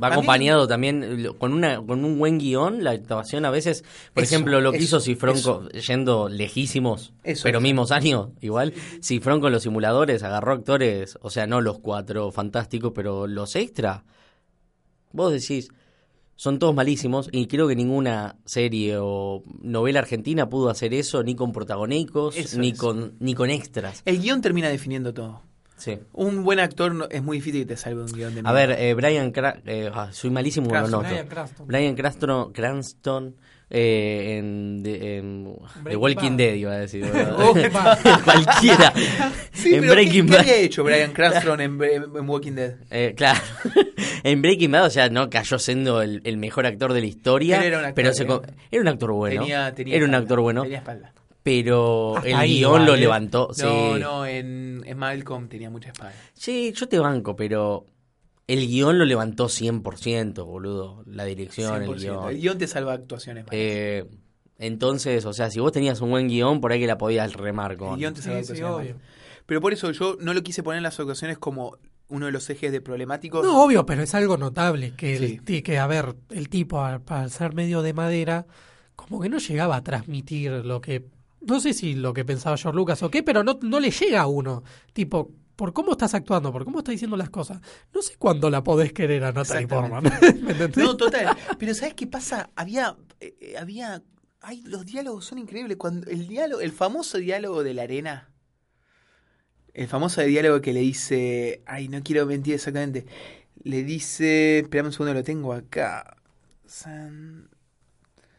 [0.00, 3.82] va mí- acompañado también con una con un buen guion, la actuación a veces,
[4.14, 8.28] por Eso, ejemplo, lo que eso, hizo Cifrón co- yendo lejísimos, Eso pero mismos años,
[8.40, 13.56] igual, Cifrón con los simuladores agarró actores, o sea, no los cuatro fantásticos, pero los
[13.56, 14.04] extra.
[15.12, 15.70] Vos decís,
[16.40, 21.34] son todos malísimos y creo que ninguna serie o novela argentina pudo hacer eso ni
[21.34, 22.78] con protagónicos Eso ni es.
[22.78, 24.02] con ni con extras.
[24.04, 25.42] El guion termina definiendo todo.
[25.76, 25.98] Sí.
[26.12, 28.70] Un buen actor no- es muy difícil que te salve un guion de A ver,
[28.70, 30.92] eh, Brian Cra- eh, ah, soy malísimo Cranston.
[30.92, 31.12] nombres.
[31.12, 31.66] Bryan Cranston.
[31.66, 33.36] Brian Cranston, Cranston
[33.70, 35.54] Eh, en, de- en
[35.84, 36.36] The Walking Bad.
[36.38, 37.04] Dead iba a decir.
[37.36, 37.52] Oh,
[38.24, 38.92] Cualquiera.
[39.52, 40.40] Sí, en pero Breaking ¿qué, qué Bad.
[40.40, 42.76] había hecho Brian Cranston en, en Walking Dead?
[42.90, 43.40] Eh, claro.
[44.22, 47.56] en Breaking Bad, o sea, no cayó siendo el, el mejor actor de la historia.
[47.58, 49.40] Pero era un actor, pero se co- era un actor bueno.
[49.42, 50.62] Tenía, tenía era un espalda, actor bueno.
[50.62, 51.12] Tenía espalda.
[51.42, 52.98] Pero Hasta el ahí guion lo ¿eh?
[52.98, 53.48] levantó.
[53.48, 53.54] No,
[53.94, 54.00] sí.
[54.00, 56.14] no, en, en Malcolm tenía mucha espalda.
[56.34, 57.86] Sí, yo te banco, pero
[58.48, 61.04] el guion lo levantó 100%, boludo.
[61.06, 61.96] La dirección, el 100%.
[62.00, 62.28] guion.
[62.30, 63.44] El guion te salva actuaciones.
[63.52, 64.04] Eh,
[64.58, 67.72] entonces, o sea, si vos tenías un buen guion, por ahí que la podías remar
[67.72, 67.96] el con...
[67.98, 68.74] guion te salva Sí, sí, actuaciones.
[68.76, 68.94] obvio.
[68.96, 69.08] malas.
[69.46, 71.78] Pero por eso yo no lo quise poner en las ocasiones como
[72.08, 73.44] uno de los ejes de problemáticos.
[73.44, 75.38] No, obvio, pero es algo notable que, el Sí.
[75.44, 78.46] ti- que a ver, el tipo, al, al ser medio de madera,
[78.96, 81.06] como que no llegaba a transmitir lo que.
[81.40, 84.22] No sé si lo que pensaba George Lucas o qué, pero no, no le llega
[84.22, 84.64] a uno.
[84.92, 87.60] Tipo, por cómo estás actuando, por cómo estás diciendo las cosas.
[87.92, 90.04] No sé cuándo la podés querer a Natalie Portman.
[90.42, 90.76] ¿Me entendés?
[90.76, 91.36] No, total.
[91.58, 92.50] Pero ¿sabes qué pasa?
[92.54, 94.00] Había, eh, eh, había,
[94.40, 95.76] ay, los diálogos son increíbles.
[95.76, 98.30] Cuando el diálogo, el famoso diálogo de la arena,
[99.74, 103.06] el famoso diálogo que le dice, ay, no quiero mentir exactamente,
[103.64, 106.18] le dice, espérame un segundo, lo tengo acá.
[106.66, 107.50] San-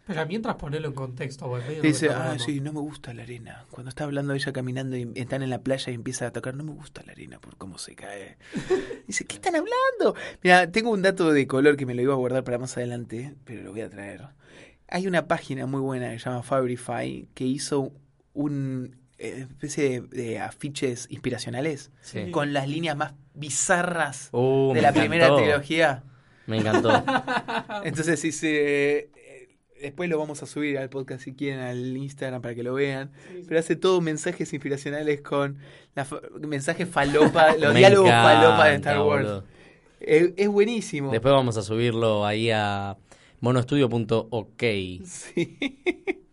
[0.10, 2.44] Pero mientras ponerlo en contexto, Dice, ah, hablando.
[2.44, 3.66] sí, no me gusta la arena.
[3.70, 6.64] Cuando está hablando ella caminando y están en la playa y empieza a tocar, no
[6.64, 8.38] me gusta la arena por cómo se cae.
[9.08, 10.20] Dice, ¿qué están hablando?
[10.44, 13.36] Mira, tengo un dato de color que me lo iba a guardar para más adelante,
[13.46, 14.24] pero lo voy a traer.
[14.88, 17.92] Hay una página muy buena que se llama Fabrify que hizo
[18.34, 22.32] un eh, especie de, de afiches inspiracionales Sí.
[22.32, 26.04] con las líneas más bizarras Uh, de la primera trilogía.
[26.48, 26.90] Me encantó.
[27.84, 29.12] Entonces, eh,
[29.82, 33.12] Después lo vamos a subir al podcast si quieren, al Instagram para que lo vean.
[33.48, 35.58] Pero hace todo mensajes inspiracionales con
[35.96, 39.44] la fa- mensajes falopa, los Me diálogos encanta, falopa de Star Wars.
[40.00, 41.12] Es, es buenísimo.
[41.12, 42.98] Después vamos a subirlo ahí a
[43.40, 44.64] monostudio.ok.
[45.06, 45.58] Sí.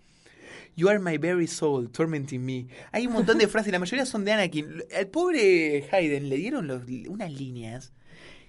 [0.78, 2.66] You are my very soul, tormenting me.
[2.92, 4.82] Hay un montón de frases, la mayoría son de Anakin.
[4.94, 7.94] Al pobre Hayden le dieron los- unas líneas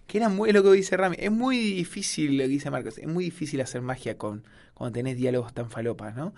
[0.07, 2.97] que eran muy, es lo que dice Rami, es muy difícil, lo que dice Marcos,
[2.97, 4.43] es muy difícil hacer magia con
[4.73, 6.33] cuando tenés diálogos tan falopas, ¿no?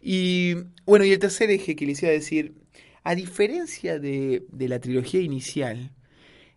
[0.00, 0.54] Y
[0.86, 2.54] bueno, y el tercer eje que les iba a decir,
[3.04, 5.92] a diferencia de, de la trilogía inicial,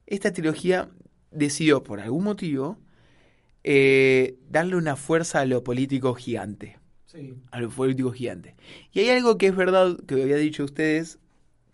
[0.07, 0.89] esta trilogía
[1.31, 2.79] decidió por algún motivo
[3.63, 7.33] eh, darle una fuerza a lo político gigante Sí.
[7.51, 8.55] a lo político gigante.
[8.93, 11.17] Y hay algo que es verdad, que había dicho ustedes,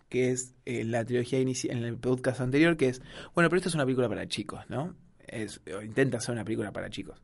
[0.08, 3.02] que es eh, la trilogía inicial, en el podcast anterior, que es,
[3.34, 4.94] bueno, pero esto es una película para chicos, ¿no?
[5.26, 7.20] Es, o intenta ser una película para chicos.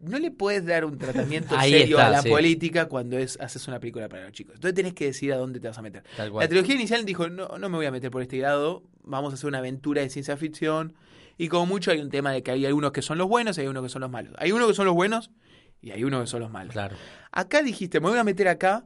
[0.00, 2.28] No le puedes dar un tratamiento serio está, a la sí.
[2.28, 4.54] política cuando es, haces una película para los chicos.
[4.56, 6.04] Entonces tenés que decidir a dónde te vas a meter.
[6.16, 9.34] La trilogía inicial dijo, no, no me voy a meter por este grado, vamos a
[9.34, 10.94] hacer una aventura de ciencia ficción.
[11.36, 13.60] Y como mucho hay un tema de que hay algunos que son los buenos y
[13.60, 14.34] hay unos que son los malos.
[14.38, 15.30] Hay unos que son los buenos
[15.80, 16.72] y hay unos que son los malos.
[16.72, 16.96] Claro.
[17.30, 18.84] Acá dijiste, me voy a meter acá,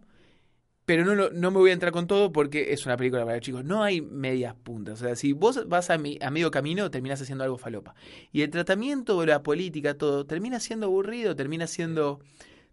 [0.84, 3.64] pero no, no me voy a entrar con todo porque es una película para chicos.
[3.64, 5.00] No hay medias puntas.
[5.00, 7.94] O sea, si vos vas a, mi- a medio camino, terminás haciendo algo falopa.
[8.32, 12.20] Y el tratamiento, la política, todo, termina siendo aburrido, termina siendo,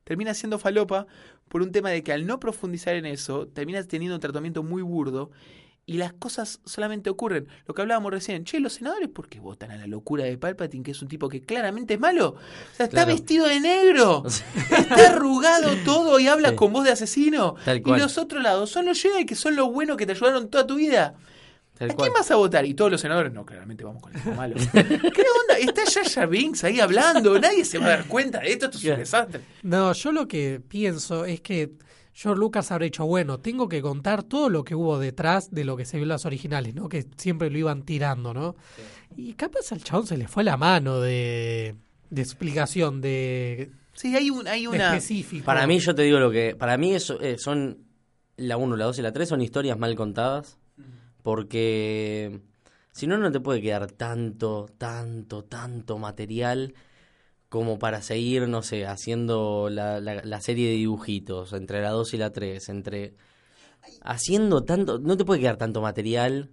[0.03, 1.07] termina siendo falopa
[1.49, 4.81] por un tema de que al no profundizar en eso, terminas teniendo un tratamiento muy
[4.81, 5.31] burdo.
[5.89, 7.47] Y las cosas solamente ocurren.
[7.65, 10.83] Lo que hablábamos recién, che, los senadores, ¿por qué votan a la locura de Palpatine,
[10.83, 12.35] que es un tipo que claramente es malo?
[12.35, 13.07] O sea, está Claro.
[13.07, 14.23] vestido de negro.
[14.69, 16.55] Está arrugado todo y habla Sí.
[16.57, 17.55] con voz de asesino.
[17.65, 20.47] Tal Y los otros lados son los Jedi que son los buenos que te ayudaron
[20.51, 21.15] toda tu vida.
[21.73, 22.09] Tal ¿A cual.
[22.09, 22.65] quién vas a votar?
[22.67, 24.55] Y todos los senadores, no, claramente vamos con el malo.
[24.71, 25.57] ¿Qué onda?
[25.59, 25.81] Está
[26.13, 27.39] Jar Binks ahí hablando.
[27.39, 28.65] Nadie se va a dar cuenta de esto.
[28.65, 29.41] Esto es un desastre.
[29.63, 31.71] No, yo lo que pienso es que
[32.13, 35.77] George Lucas habrá dicho, bueno, tengo que contar todo lo que hubo detrás de lo
[35.77, 36.89] que se vio en las originales, ¿no?
[36.89, 38.55] Que siempre lo iban tirando, ¿no?
[39.15, 41.75] Y capaz al chabón se le fue la mano de,
[42.09, 44.95] de explicación, de, Sí, hay, un, hay una...
[44.95, 45.43] específico.
[45.43, 46.55] Para mí, yo te digo lo que.
[46.55, 47.79] Para mí, eso, eh, son.
[48.37, 50.57] La 1, la 2 y la 3 son historias mal contadas.
[51.21, 52.39] Porque.
[52.93, 56.73] Si no, no te puede quedar tanto, tanto, tanto material
[57.49, 62.13] como para seguir, no sé, haciendo la, la, la serie de dibujitos entre la 2
[62.13, 63.15] y la 3, entre
[64.01, 66.51] haciendo tanto, no te puede quedar tanto material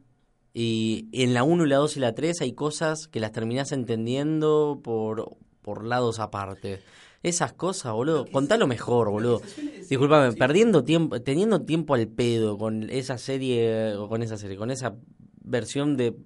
[0.54, 3.72] y en la 1 y la 2 y la 3 hay cosas que las terminás
[3.72, 6.80] entendiendo por, por lados aparte.
[7.22, 9.42] Esas cosas, boludo, contalo mejor, boludo.
[9.88, 14.96] Disculpame, perdiendo tiempo, teniendo tiempo al pedo con esa serie, con esa serie, con esa
[15.42, 16.16] versión de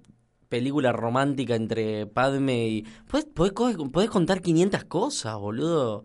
[0.51, 2.81] película romántica entre Padme y...
[3.07, 3.53] Podés, podés,
[3.91, 6.03] podés contar 500 cosas, boludo.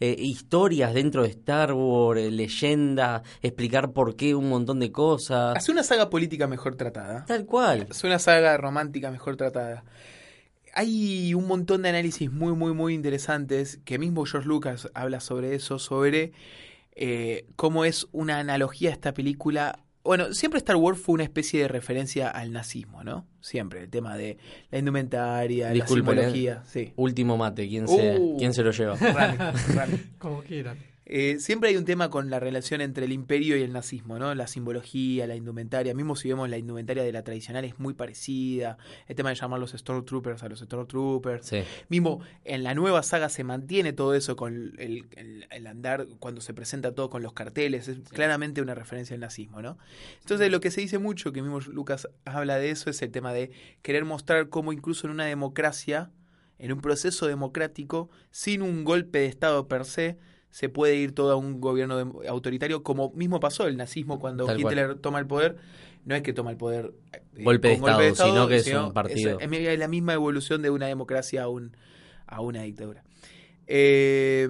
[0.00, 5.56] Eh, historias dentro de Star Wars, eh, leyendas, explicar por qué un montón de cosas.
[5.56, 7.24] Hace una saga política mejor tratada.
[7.26, 7.88] Tal cual.
[7.90, 9.82] Es una saga romántica mejor tratada.
[10.72, 15.56] hay un montón de análisis muy, muy, muy interesantes que mismo George Lucas habla sobre
[15.56, 16.32] eso, sobre
[16.92, 19.80] eh, cómo es una analogía a esta película.
[20.08, 23.26] Bueno, siempre Star Wars fue una especie de referencia al nazismo, ¿no?
[23.42, 24.38] Siempre, el tema de
[24.70, 26.62] la indumentaria, Disculpe, la simbología.
[26.66, 26.94] Sí.
[26.96, 28.38] Último mate, ¿quién se, Uh.
[28.38, 28.96] ¿quién se lo lleva?
[28.96, 29.36] Rally,
[29.74, 30.06] rally.
[30.18, 30.78] Como quieran.
[31.10, 34.34] Eh, siempre hay un tema con la relación entre el imperio y el nazismo, ¿no?
[34.34, 35.94] La simbología, la indumentaria.
[35.94, 38.76] Mismo si vemos la indumentaria de la tradicional es muy parecida.
[39.06, 41.46] El tema de llamar los Stormtroopers a los Stormtroopers.
[41.46, 41.62] Sí.
[41.88, 46.40] Mismo en la nueva saga se mantiene todo eso con el, el- el andar cuando
[46.42, 47.88] se presenta todo con los carteles.
[47.88, 49.78] Es claramente una referencia al nazismo, ¿no?
[50.20, 53.32] Entonces lo que se dice mucho, que mismo Lucas habla de eso, es el tema
[53.32, 53.50] de
[53.80, 56.10] querer mostrar cómo incluso en una democracia,
[56.58, 60.18] en un proceso democrático, sin un golpe de Estado per se,
[60.50, 64.60] se puede ir todo a un gobierno autoritario, como mismo pasó el nazismo cuando Tal
[64.60, 64.72] cual.
[64.72, 65.56] Hitler toma el poder.
[66.04, 69.38] No es que toma el poder eh, Golpe de Estado, sino que es un partido.
[69.38, 71.76] Es, es la misma evolución de una democracia a, un,
[72.26, 73.04] a una dictadura.
[73.66, 74.48] Eh,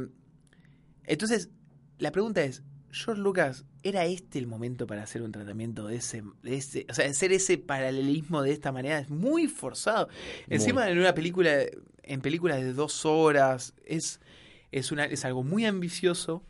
[1.04, 1.50] entonces,
[1.98, 6.22] la pregunta es, George Lucas, ¿era este el momento para hacer un tratamiento de ese,
[6.42, 10.08] de ese o sea, hacer ese paralelismo de esta manera es muy forzado.
[10.48, 11.50] Encima en una película,
[12.02, 14.20] en películas de dos horas, es,
[14.72, 16.42] es, una, es algo muy ambicioso,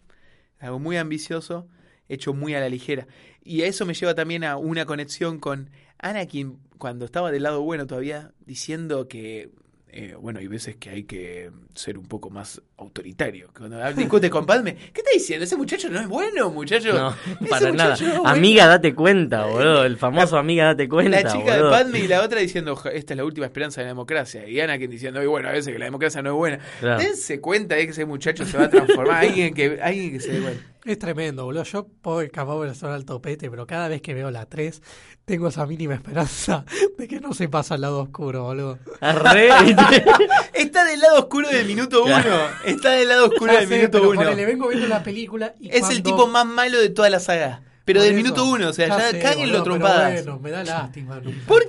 [0.59, 1.69] algo muy ambicioso,
[2.09, 3.07] hecho muy a la ligera.
[3.43, 7.87] Y eso me lleva también a una conexión con Anakin cuando estaba del lado bueno
[7.87, 9.51] todavía, diciendo que,
[9.91, 13.49] eh, bueno, hay veces que hay que ser un poco más autoritario.
[13.57, 15.45] Cuando discute con Padme, ¿qué está diciendo?
[15.45, 16.93] Ese muchacho no es bueno, muchacho.
[16.93, 17.17] No,
[17.49, 17.91] para nada.
[17.91, 18.31] muchacho no es bueno".
[18.31, 19.85] Amiga, date cuenta, boludo.
[19.85, 21.23] El famoso amiga, date cuenta.
[21.23, 21.71] La chica boludo.
[21.71, 24.47] de Padme y la otra diciendo, "Ja, esta es la última esperanza de la democracia.
[24.49, 26.59] Y Anakin diciendo, "Y bueno, a veces que la democracia no es buena.
[26.81, 27.03] Claro.
[27.03, 29.25] Dense cuenta de que ese muchacho se va a transformar.
[29.25, 30.63] alguien que, alguien que se dé cuenta.
[30.89, 31.65] Es tremendo, boludo.
[31.65, 34.81] Yo puedo capaz de sonar al topete, pero cada vez que veo la 3,
[35.27, 36.65] tengo esa mínima esperanza
[36.99, 38.79] de que no se pasa al lado oscuro, boludo.
[39.01, 39.49] Arre.
[40.55, 42.15] Está del lado oscuro del minuto uno.
[42.15, 42.49] Claro.
[42.65, 44.21] Está del lado oscuro Ya del sé, minuto pero uno.
[44.23, 47.61] ponele, vengo viendo la película y Es el tipo más malo de toda la saga.
[47.85, 50.13] Pero Por del eso, minuto uno, o sea, ya, sé, cáguenlo trompadas.
[50.25, 51.17] Bueno, me da lástima.
[51.21, 51.69] no, ¿Por qué?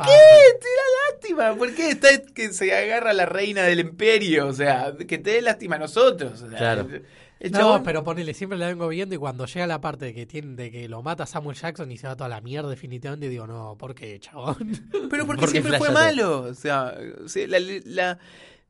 [0.62, 1.56] Te da lástima.
[1.56, 4.48] ¿Por qué está que se agarra la reina del imperio?
[4.48, 6.42] O sea, que te dé lástima a nosotros.
[6.42, 6.88] o sea, Claro.
[7.40, 10.14] El- No, chabón- pero ponele, siempre la vengo viendo y cuando llega la parte de
[10.14, 13.30] que tiene, de que lo mata Samuel Jackson y se va toda la mierda definitivamente,
[13.30, 14.58] digo, no, ¿por qué, chabón?
[15.10, 16.42] Pero porque siempre fue malo.
[16.42, 16.96] O sea,
[17.48, 18.20] la, la-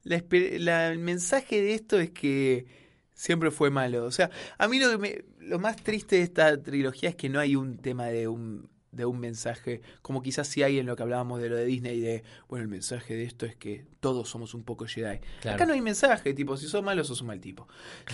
[0.04, 2.66] la espe- la- el mensaje de esto es que
[3.14, 4.06] siempre fue malo.
[4.06, 7.28] O sea, a mí lo, que me- lo más triste de esta trilogía es que
[7.30, 10.96] no hay un tema de un de un mensaje, como quizás sí hay en lo
[10.96, 14.30] que hablábamos de lo de Disney, de, bueno, el mensaje de esto es que todos
[14.30, 15.20] somos un poco Jedi.
[15.42, 15.56] Claro.
[15.56, 17.68] Acá no hay mensaje, tipo, si sos malo, sos un mal tipo.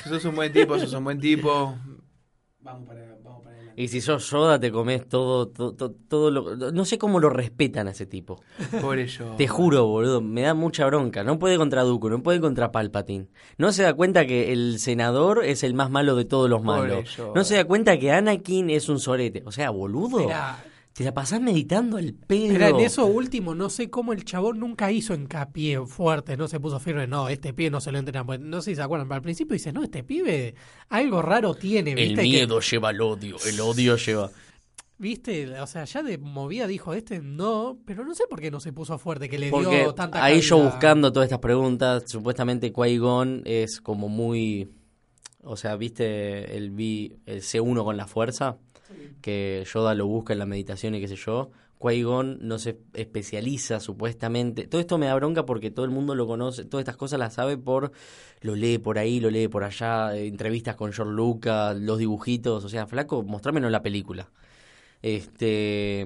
[0.03, 1.78] Si sos un buen tipo, sos un buen tipo.
[2.59, 3.55] Vamos para, vamos para adelante.
[3.78, 6.55] Y si sos Yoda, te comes todo, todo, todo, todo lo...
[6.71, 8.41] No sé cómo lo respetan a ese tipo.
[8.82, 9.34] Por ello.
[9.38, 11.23] Te juro, boludo, me da mucha bronca.
[11.23, 13.28] No puede contra Dooku, no puede contra Palpatine.
[13.57, 17.17] No se da cuenta que el senador es el más malo de todos los malos.
[17.36, 19.43] No se da cuenta que Anakin es un sorete.
[19.45, 20.30] O sea, boludo,
[20.96, 22.54] te la pasás meditando al pedo.
[22.54, 26.62] Pero en eso último, no sé cómo el chabón nunca hizo hincapié fuerte, no se
[26.62, 28.26] puso firme, no, este pibe no se lo entrenan.
[28.26, 30.56] Pues, no sé si se acuerdan, pero al principio dice, no, este pibe
[30.88, 32.16] algo raro tiene, El ¿viste?
[32.16, 34.32] Que- miedo lleva al odio, el odio lleva...
[34.98, 35.60] ¿Viste?
[35.60, 38.72] O sea, ya de movida dijo este no, pero no sé por qué no se
[38.72, 43.41] puso fuerte, que le Porque dio tanta ahí yo buscando todas estas preguntas, supuestamente Qui-Gon
[43.43, 44.70] es como muy...
[45.43, 48.60] O sea, ¿viste el, vi, el C1 con la fuerza?
[49.21, 51.51] Que Yoda lo busca en la meditación y qué sé yo.
[51.79, 54.65] Qui-Gon no se especializa supuestamente.
[54.67, 57.33] Todo esto me da bronca porque todo el mundo lo conoce, todas estas cosas las
[57.33, 57.91] sabe por...
[58.41, 62.63] Lo lee por ahí, lo lee por allá, eh, entrevistas con George Lucas, los dibujitos.
[62.63, 64.29] O sea, flaco, mostrármelo en la película.
[65.01, 66.05] Este...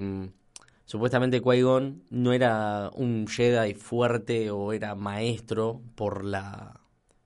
[0.86, 6.82] Supuestamente Qui-Gon no era un Jedi fuerte o era maestro por la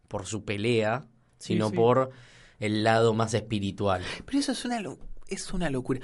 [0.10, 1.06] por su pelea,
[1.40, 1.76] sino sí.
[1.78, 2.12] por
[2.60, 4.04] el lado más espiritual.
[4.26, 6.00] Pero eso es una, lo- es una locura.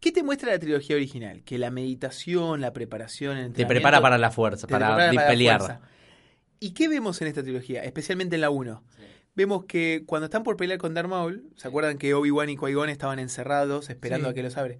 [0.00, 1.42] ¿Qué te muestra la trilogía original?
[1.44, 5.60] Que la meditación, la preparación, el Te prepara para la fuerza, para para la pelear.
[5.60, 5.80] fuerza.
[6.58, 7.84] ¿Y qué vemos en esta trilogía?
[7.84, 8.82] Especialmente en la 1.
[9.34, 12.88] Vemos que cuando están por pelear con Darth Maul, ¿se acuerdan que Obi-Wan y Qui-Gon
[12.90, 14.30] estaban encerrados esperando Sí.
[14.32, 14.78] a que los abre?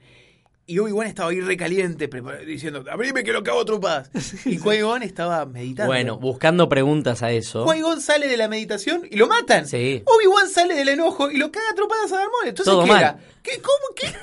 [0.65, 2.09] Y Obi-Wan estaba ahí recaliente,
[2.47, 4.11] diciendo, abrime que lo cago a trompadas.
[4.47, 5.89] Y Qui-Gon estaba meditando.
[5.93, 7.67] Bueno, buscando preguntas a eso.
[7.67, 9.67] Qui-Gon sale de la meditación y lo matan.
[9.67, 10.03] Sí.
[10.07, 12.31] Obi-Wan sale del enojo y lo caga a trompadas a Maul.
[12.47, 13.01] Entonces, Todo ¿qué mal.
[13.01, 13.19] era?
[13.43, 14.19] ¿Qué, cómo, qué, qué me,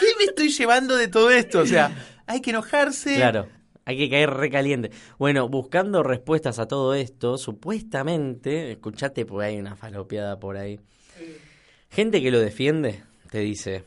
[0.00, 1.58] qué me estoy llevando de todo esto?
[1.58, 1.90] O sea,
[2.26, 3.16] hay que enojarse.
[3.16, 3.48] Claro,
[3.84, 4.92] hay que caer recaliente.
[5.18, 10.78] Bueno, buscando respuestas a todo esto, supuestamente, escuchate porque hay una falopeada por ahí.
[11.90, 13.82] Gente que lo defiende te dice,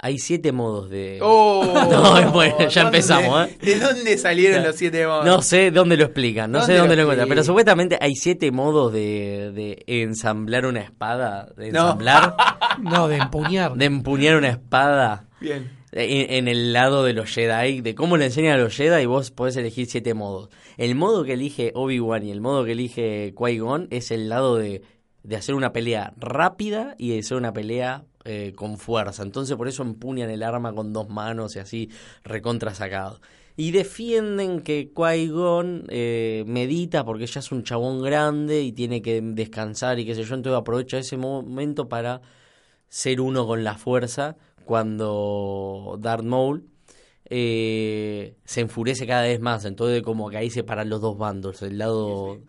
[0.00, 1.18] Hay siete modos de...
[1.22, 3.58] Oh, No, bueno, ya ¿dónde- empezamos, ¿eh?
[3.62, 5.24] ¿De dónde salieron los siete modos?
[5.24, 8.50] No sé dónde lo explican, no sé ¿Dónde lo lo encuentran, pero supuestamente hay siete
[8.50, 11.80] modos de, de ensamblar una espada, de No.
[11.82, 12.36] ensamblar,
[12.82, 13.74] No, de empuñar.
[13.74, 15.70] de empuñar una espada Bien.
[15.92, 19.06] en, en el lado de los Jedi, de cómo le enseñan a los Jedi y
[19.06, 20.48] vos podés elegir siete modos.
[20.76, 24.82] El modo que elige Obi-Wan y el modo que elige Qui-Gon es el lado de,
[25.22, 29.22] de hacer una pelea rápida y de hacer una pelea eh, con fuerza.
[29.22, 31.90] Entonces por eso empuñan el arma con dos manos y así
[32.24, 33.20] recontra sacado.
[33.56, 39.20] Y defienden que Qui-Gon eh, medita porque ya es un chabón grande y tiene que
[39.20, 40.34] descansar y qué sé yo.
[40.34, 42.22] Entonces aprovecha ese momento para
[42.88, 46.66] ser uno con la fuerza cuando Darth Maul
[47.26, 49.64] eh, se enfurece cada vez más.
[49.64, 51.62] Entonces como que ahí se paran los dos bandos.
[51.62, 52.40] El lado...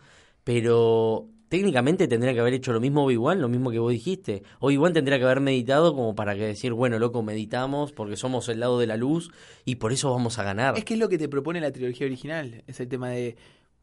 [0.46, 4.44] Pero técnicamente tendría que haber hecho lo mismo Obi-Wan, lo mismo que vos dijiste.
[4.60, 8.60] Obi-Wan tendría que haber meditado como para que decir, bueno, loco, meditamos porque somos el
[8.60, 9.32] lado de la luz
[9.66, 10.78] y por eso vamos a ganar.
[10.78, 12.64] Es que es lo que te propone la trilogía original.
[12.68, 13.36] Es el tema de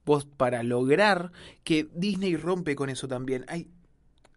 [0.05, 1.31] vos para lograr
[1.65, 3.45] que Disney rompe con eso también.
[3.49, 3.69] Hay,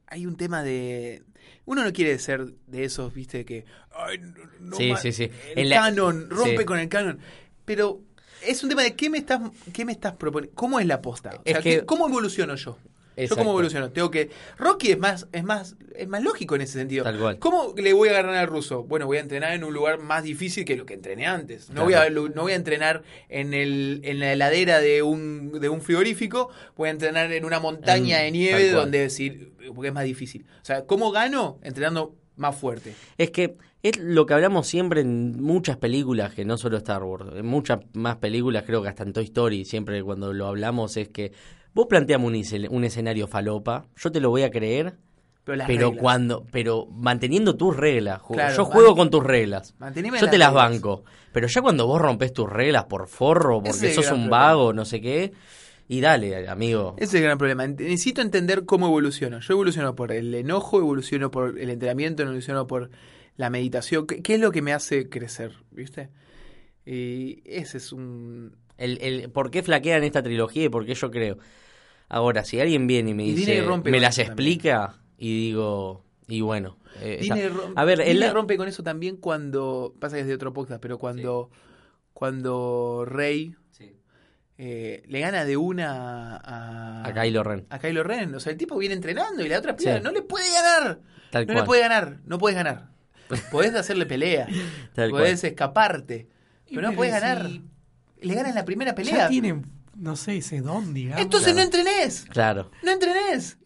[0.08, 1.24] hay un tema de...
[1.66, 3.66] Uno no quiere ser de esos, viste, que...
[3.92, 5.24] "Ay, no- no Sí, sí, sí.
[5.56, 6.66] El En la- canon, rompe sí.
[6.66, 7.20] con el canon.
[7.66, 8.02] Pero
[8.46, 9.42] es un tema de qué me estás,
[9.74, 10.56] qué me estás proponiendo.
[10.56, 11.32] ¿Cómo es la posta?
[11.38, 12.78] O Es sea, que- ¿qué- ¿cómo evoluciono yo?
[13.18, 16.74] Yo cómo evoluciono, tengo que Rocky es más es más es más lógico en ese
[16.80, 17.04] sentido.
[17.04, 17.40] Tal cual.
[17.40, 18.84] ¿Cómo le voy a ganar al ruso?
[18.84, 21.70] Bueno, voy a entrenar en un lugar más difícil que lo que entrené antes.
[21.70, 22.12] No Claro.
[22.14, 25.82] voy a no voy a entrenar en el en la heladera de un de un
[25.82, 30.04] frigorífico, voy a entrenar en una montaña En- de nieve donde decir porque es más
[30.06, 30.46] difícil.
[30.62, 31.60] O sea, ¿cómo gano?
[31.64, 32.94] Entrenando más fuerte.
[33.18, 37.28] Es que es lo que hablamos siempre en muchas películas, que no solo Star Wars,
[37.36, 41.08] en muchas más películas, creo que hasta en Toy Story, siempre cuando lo hablamos es
[41.10, 41.32] que
[41.76, 44.96] vos planteamos un, escen- un escenario falopa, yo te lo voy a creer,
[45.44, 48.22] Pero, las pero cuando pero manteniendo tus reglas.
[48.28, 49.76] Claro, yo juego con tus reglas.
[50.20, 51.04] Yo te las banco.
[51.32, 54.38] Pero ya cuando vos rompes tus reglas por forro, porque sos un problema.
[54.38, 55.34] vago, no sé qué,
[55.88, 56.96] y dale, amigo.
[56.98, 57.68] Ese es el gran problema.
[57.68, 59.42] Necesito entender cómo evoluciono.
[59.42, 62.90] Yo evoluciono por el enojo, evoluciono por el entrenamiento, evoluciono por
[63.36, 64.08] la meditación.
[64.08, 65.52] ¿Qué, qué es lo que me hace crecer?
[65.72, 66.10] ¿Viste?
[66.86, 68.56] Y ese es un...
[68.78, 71.38] El, el, ¿Por qué flaquean esta trilogía y por qué yo creo?
[72.10, 74.32] Ahora, si alguien viene y me Y dice, rompe me las también.
[74.32, 76.78] explica y digo, y bueno.
[77.02, 79.94] eh, está- Disney, rom- A ver, el- Disney rompe con eso también cuando...
[80.00, 81.50] Pasa que es de otro podcast, pero cuando...
[82.14, 83.56] Cuando Rey
[84.58, 87.06] eh, le gana de una a...
[87.08, 87.66] a Kylo Ren.
[87.70, 88.34] a Kylo Ren.
[88.36, 90.02] O sea, el tipo viene entrenando y la otra piba Sí.
[90.04, 91.02] no le puede ganar.
[91.32, 91.58] Tal no cual.
[91.58, 92.18] le puede ganar.
[92.26, 92.90] No puedes ganar.
[93.52, 94.48] Podés hacerle pelea.
[94.94, 96.30] Tal podés escaparte.
[96.68, 97.50] Y Pero no puedes si ganar.
[98.22, 99.28] Le ganas la primera Ya pelea.
[99.28, 99.66] tienen,
[99.96, 101.22] no sé, ese don, digamos.
[101.22, 101.58] Entonces Claro.
[101.58, 102.26] no entrenés.
[102.30, 102.72] Claro.
[102.84, 103.58] No entrenés.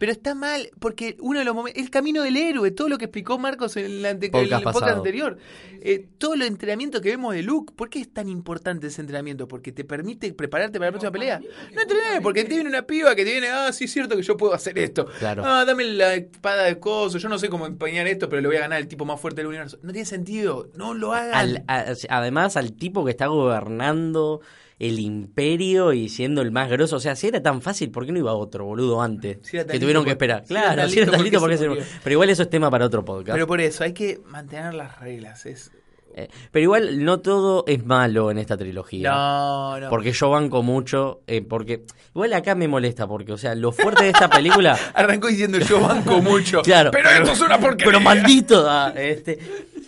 [0.00, 1.82] Pero está mal, porque uno de los momentos.
[1.82, 5.38] El camino del héroe, todo lo que explicó Marcos en el, ante- el podcast anterior.
[5.80, 7.72] Eh, todo el entrenamiento que vemos de Luke.
[7.74, 9.48] ¿Por qué es tan importante ese entrenamiento?
[9.48, 11.40] Porque te permite prepararte para la próxima pelea.
[11.74, 13.48] No entrenés, porque te viene una piba que te viene.
[13.48, 15.04] Ah, sí, es cierto que yo puedo hacer esto.
[15.18, 15.42] Claro.
[15.44, 17.18] Ah, dame la espada de coso.
[17.18, 19.40] Yo no sé cómo empeñar esto, pero le voy a ganar al tipo más fuerte
[19.40, 19.80] del universo.
[19.82, 20.70] No tiene sentido.
[20.76, 21.34] No lo hagan.
[21.34, 24.42] Al- a- además, al tipo que está gobernando
[24.78, 26.96] el imperio y siendo el más grosso.
[26.96, 29.38] O sea, si era tan fácil, ¿por qué no iba otro boludo antes?
[29.42, 30.42] Si que tuvieron que esperar.
[30.42, 31.98] si Claro, si era tan ¿por listo, qué ¿por qué se?
[32.04, 33.34] Pero igual eso es tema para otro podcast.
[33.34, 35.46] Pero por eso hay que mantener las reglas.
[35.46, 35.72] Es...
[36.14, 39.10] Eh, pero igual no todo es malo en esta trilogía.
[39.10, 39.88] No, no.
[39.88, 44.04] Porque yo banco mucho, eh, porque igual acá me molesta, porque, o sea, lo fuerte
[44.04, 44.76] de esta película...
[44.94, 46.62] Arrancó diciendo yo banco mucho.
[46.68, 46.90] Claro.
[46.90, 47.86] Pero esto es una porquería.
[47.86, 48.66] Pero maldito.
[48.68, 49.38] ah, este,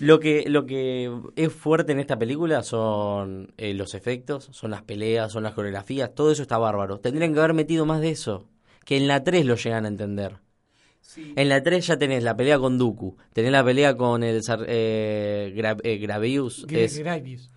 [0.01, 4.83] lo que lo que es fuerte en esta película son eh, los efectos, son las
[4.83, 6.99] peleas, son las coreografías, todo eso está bárbaro.
[7.01, 8.49] Tendrían que haber metido más de eso,
[8.85, 10.37] que en la 3 lo llegan a entender.
[11.01, 11.33] Sí.
[11.35, 15.53] En la 3 ya tenés la pelea con Dooku, tenés la pelea con el eh,
[15.57, 16.99] Gra- eh, Gravius, es,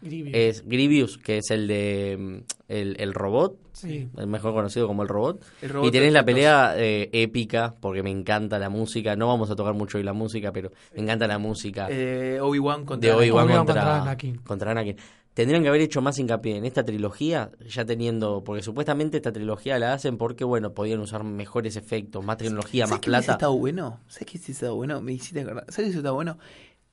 [0.01, 0.33] Grievous.
[0.35, 2.37] es Grievous, que es el de mm,
[2.69, 4.07] el, el robot, Sí.
[4.17, 5.43] el mejor conocido como el robot.
[5.61, 9.15] El robot y tenés la pelea eh, épica, porque me encanta la música.
[9.15, 12.85] No vamos a tocar mucho hoy la música, pero me encanta la música Eh, Obi-Wan
[12.85, 14.35] contra Obi-Wan Obi-Wan contra, contra Anakin.
[14.37, 14.95] contra Anakin.
[15.33, 19.79] Tendrían que haber hecho más hincapié en esta trilogía, ya teniendo, porque supuestamente esta trilogía
[19.79, 23.31] la hacen porque, bueno, podían usar mejores efectos, más tecnología, más ¿Sabes plata.
[23.31, 23.99] estado bueno?
[24.07, 25.01] ¿Sabes qué estado bueno?
[25.01, 25.65] Me hiciste acordar.
[25.69, 26.37] ¿Sabes qué estado bueno?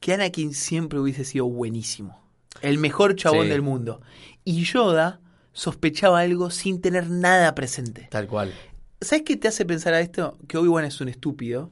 [0.01, 2.19] Que Anakin siempre hubiese sido buenísimo.
[2.63, 3.49] El mejor chabón Sí.
[3.51, 4.01] del mundo.
[4.43, 5.21] Y Yoda
[5.53, 8.09] sospechaba algo sin tener nada presente.
[8.11, 8.53] Tal cual.
[9.01, 10.39] ¿Sabes qué te hace pensar a esto?
[10.47, 11.71] Que Obi-Wan es un estúpido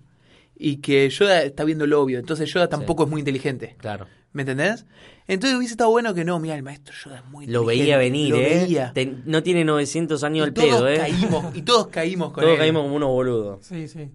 [0.56, 2.18] y que Yoda está viendo lo obvio.
[2.18, 3.76] Entonces Yoda tampoco es muy inteligente.
[3.78, 4.06] Claro.
[4.32, 4.86] ¿Me entendés?
[5.26, 8.30] Entonces hubiese estado bueno que no, mira, el maestro Yoda es muy Lo veía venir,
[8.30, 8.60] Lo ¿eh?
[8.64, 8.92] veía.
[8.94, 10.96] Te- no tiene 900 años Y todos pedo, ¿eh?
[10.98, 12.60] caímos, y todos caímos con Todos él.
[12.60, 13.66] caímos como unos boludos.
[13.66, 14.10] Sí, sí.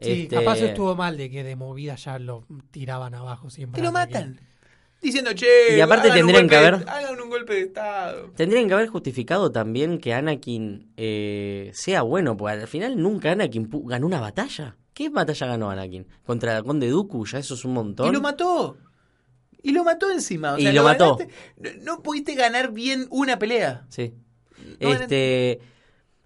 [0.00, 3.80] Sí, Este, capaz estuvo mal de que de movida ya lo tiraban abajo siempre.
[3.80, 4.40] Te lo matan.
[5.04, 7.60] Diciendo, che, Y aparte hagan un tendrían que golpe de- haber- Hagan un golpe de
[7.60, 8.30] estado.
[8.34, 13.68] Tendrían que haber justificado también que Anakin eh, sea bueno, porque al final nunca Anakin
[13.84, 14.76] ganó una batalla.
[14.94, 16.06] ¿Qué batalla ganó Anakin?
[16.24, 18.08] Contra el Conde Dooku, ya eso es un montón.
[18.08, 18.76] Y lo mató.
[19.62, 20.54] Y lo mató encima.
[20.54, 21.16] O Y lo mató.
[21.18, 21.28] ganaste-
[21.82, 23.84] No, no pudiste ganar bien una pelea.
[23.90, 24.14] Sí.
[24.80, 25.60] No, este.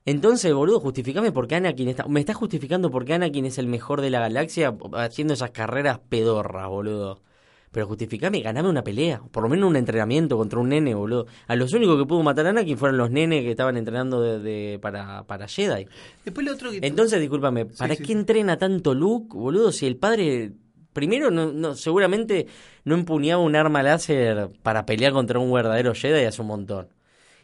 [0.04, 2.06] Entonces, boludo, justificame por qué Anakin está.
[2.08, 5.98] Me estás justificando por qué Anakin es el mejor de la galaxia haciendo esas carreras
[6.08, 7.22] pedorras, boludo.
[7.70, 9.20] Pero justificame, ganame una pelea.
[9.30, 11.26] Por lo menos un entrenamiento contra un nene, boludo.
[11.46, 14.38] A los únicos que pudo matar a Anakin fueron los nenes que estaban entrenando de,
[14.38, 15.86] de- para, para Jedi.
[16.24, 16.80] Después lo otro que...
[16.82, 18.12] Entonces, discúlpame, ¿para sí, qué sí.
[18.12, 19.70] entrena tanto Luke, boludo?
[19.70, 20.52] Si el padre,
[20.92, 22.46] primero, no, no, seguramente
[22.84, 26.88] no empuñaba un arma láser para pelear contra un verdadero Jedi hace un montón.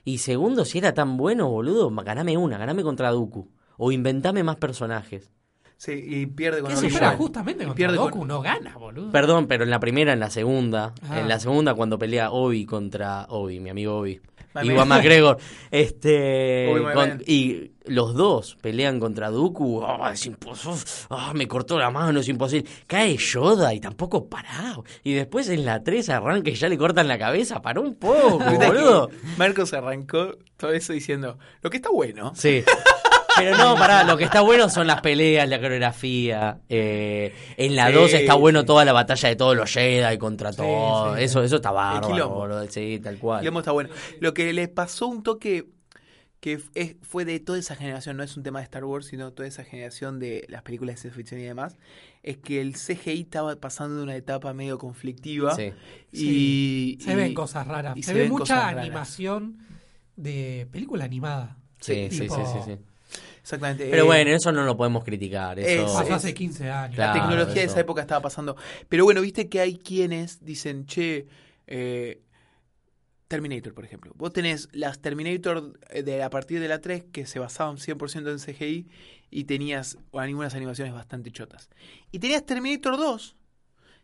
[0.07, 3.51] Y segundo, si era tan bueno, boludo, ganame una, ganame contra Dooku.
[3.77, 5.31] O inventame más personajes.
[5.85, 6.93] Sí, y pierde con ¿Qué sé Obi-Wan.
[7.03, 7.09] yo?
[7.09, 9.11] Pero justamente Y contra pierde Goku con- no gana, boludo.
[9.13, 11.21] Perdón, pero en la primera, en la segunda, Ah.
[11.21, 14.21] en la segunda cuando pelea Obi contra Obi, mi amigo Obi.
[14.55, 14.99] My Iwan man.
[15.01, 15.37] McGregor.
[15.71, 19.83] Este, Obi, con- y los dos pelean contra Dooku.
[19.85, 20.79] Ah, es imposible.
[21.11, 22.69] Ah, me cortó la mano, es imposible.
[22.87, 24.77] Cae Yoda y tampoco pará.
[25.03, 27.61] Y después en la 3 arranca y ya le cortan la cabeza.
[27.61, 29.11] Paró un poco, boludo.
[29.37, 32.33] Marcos arrancó todo eso diciendo, lo que está bueno.
[32.35, 32.63] Sí.
[33.37, 36.59] Pero no, pará, lo que está bueno son las peleas, la coreografía.
[36.69, 38.67] eh, en la Sí, 2 está bueno sí.
[38.67, 41.17] toda la batalla de todos los Jedi contra Sí, todo.
[41.17, 41.23] sí.
[41.25, 42.67] Eso, eso está bárbaro.
[42.71, 43.41] Sí, tal cual.
[43.41, 43.91] Quilombo está bueno.
[44.21, 45.67] Lo que le pasó un toque
[46.41, 49.33] que es- fue de toda esa generación, no es un tema de Star Wars, sino
[49.33, 51.79] toda esa generación de las películas de ciencia ficción y demás,
[52.23, 55.55] es que el CGI estaba pasando de una etapa medio conflictiva.
[55.57, 55.73] Sí.
[56.13, 57.97] Y, se y- ven cosas raras.
[57.97, 58.85] y Se, se ve mucha raras.
[58.85, 59.57] animación
[60.17, 61.57] de película animada.
[61.81, 62.77] Sí, sí, sí, sí.
[63.45, 63.89] Exactamente.
[63.91, 65.59] Pero eh, bueno, eso no lo podemos criticar.
[65.59, 65.85] Eso...
[65.85, 66.95] es- Pasó hace 15 años.
[66.97, 67.15] Claro.
[67.15, 68.57] la tecnología de esa época estaba pasando.
[68.89, 71.27] Pero bueno, viste que hay quienes dicen, che,
[71.67, 72.23] eh,
[73.29, 74.13] Terminator, por ejemplo.
[74.17, 78.31] Vos tenés las Terminator eh, de a partir de la 3 que se basaban 100%
[78.31, 78.89] en CGI
[79.31, 81.69] y tenías algunas animaciones bastante chotas.
[82.13, 83.37] Y tenías Terminator 2,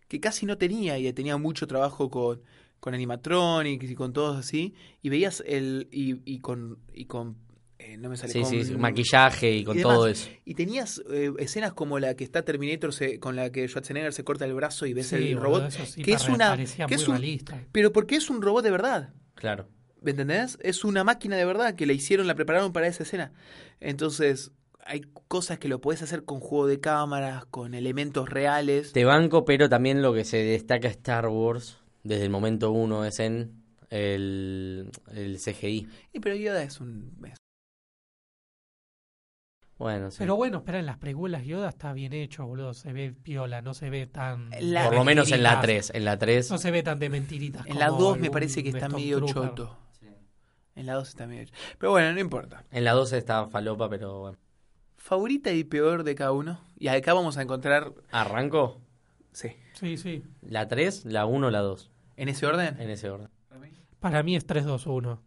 [0.08, 2.42] que casi no tenía y tenía mucho trabajo con,
[2.80, 4.74] con animatronics y con todos así.
[5.00, 5.88] Y veías el.
[5.90, 6.78] y, y con.
[6.92, 7.36] Y con
[7.80, 10.28] eh, no me sale Sí, con- sí, sí, maquillaje y con y todo eso.
[10.44, 14.22] y tenías eh, escenas como la que está Terminator se- con la que Schwarzenegger se
[14.24, 15.68] corta el brazo y ves Sí, el robot.
[15.68, 17.64] eso sí que es una- que muy es un- realista.
[17.72, 19.14] Pero porque es un robot de verdad.
[19.34, 19.66] Claro.
[20.02, 20.58] ¿Me entendés?
[20.62, 23.32] Es una máquina de verdad que la hicieron, la prepararon para esa escena.
[23.80, 24.50] Entonces,
[24.84, 28.92] hay cosas que lo puedes hacer con juego de cámaras, con elementos reales.
[28.92, 33.20] Te banco, pero también lo que se destaca Star Wars desde el momento uno es
[33.20, 35.86] en el, el CGI.
[36.14, 37.12] Y pero Yoda es un.
[39.80, 40.18] Bueno, sí.
[40.18, 42.74] Pero bueno, espera, en las precuelas Yoda está bien hecho, boludo.
[42.74, 44.50] Se ve piola, no se ve tan.
[44.60, 45.86] La- Por lo menos en la mentiritas.
[45.88, 45.96] 3.
[45.96, 46.50] En la 3.
[46.50, 47.66] No se ve tan de mentiritas.
[47.66, 49.48] En la como 2 me parece que está medio Stormtrooper.
[49.54, 49.78] choto.
[50.76, 51.58] En la 2 está medio choto.
[51.78, 52.62] Pero bueno, no importa.
[52.70, 54.38] En la 2 está falopa, pero bueno.
[54.98, 56.60] Favorita y peor de cada uno.
[56.78, 57.94] Y acá vamos a encontrar.
[58.10, 58.82] ¿Arranco?
[59.32, 59.48] Sí.
[59.72, 60.22] Sí, sí.
[60.42, 61.90] La 3, la 1, la 2.
[62.18, 62.78] ¿En ese orden?
[62.78, 63.30] En ese orden.
[63.98, 65.20] Para mí es 3-2-1.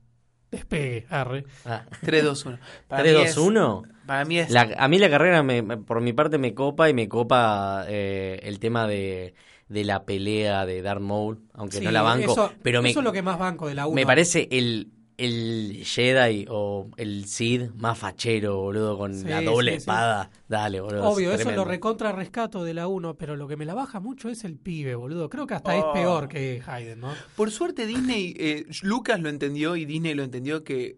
[0.51, 1.45] Despegue, arre.
[1.65, 1.85] Ah.
[2.01, 2.59] 3, 2, 1.
[2.87, 3.83] 3, 2, 1.
[4.05, 4.49] Para mí es.
[4.51, 7.85] La- a mí la carrera, me- me- por mi parte, me copa y me copa
[7.87, 9.33] eh, el tema de,
[9.69, 12.31] de la pelea de Darth Maul, aunque Sí, no la banco.
[12.31, 13.95] Eso, pero me, eso es lo que más banco de la 1.
[13.95, 19.71] me parece el, el Jedi o el Sith más fachero, boludo, con Sí, la doble
[19.71, 19.81] sí, sí.
[19.81, 20.29] espada.
[20.49, 21.07] Dale, boludo.
[21.09, 23.99] Obvio, es eso lo recontra rescato de la 1, pero lo que me la baja
[23.99, 25.29] mucho es el pibe, boludo.
[25.29, 25.93] Creo que hasta es Oh.
[25.93, 27.13] peor que Hayden, ¿no?
[27.35, 30.97] Por suerte Disney, eh, Lucas lo entendió y Disney lo entendió que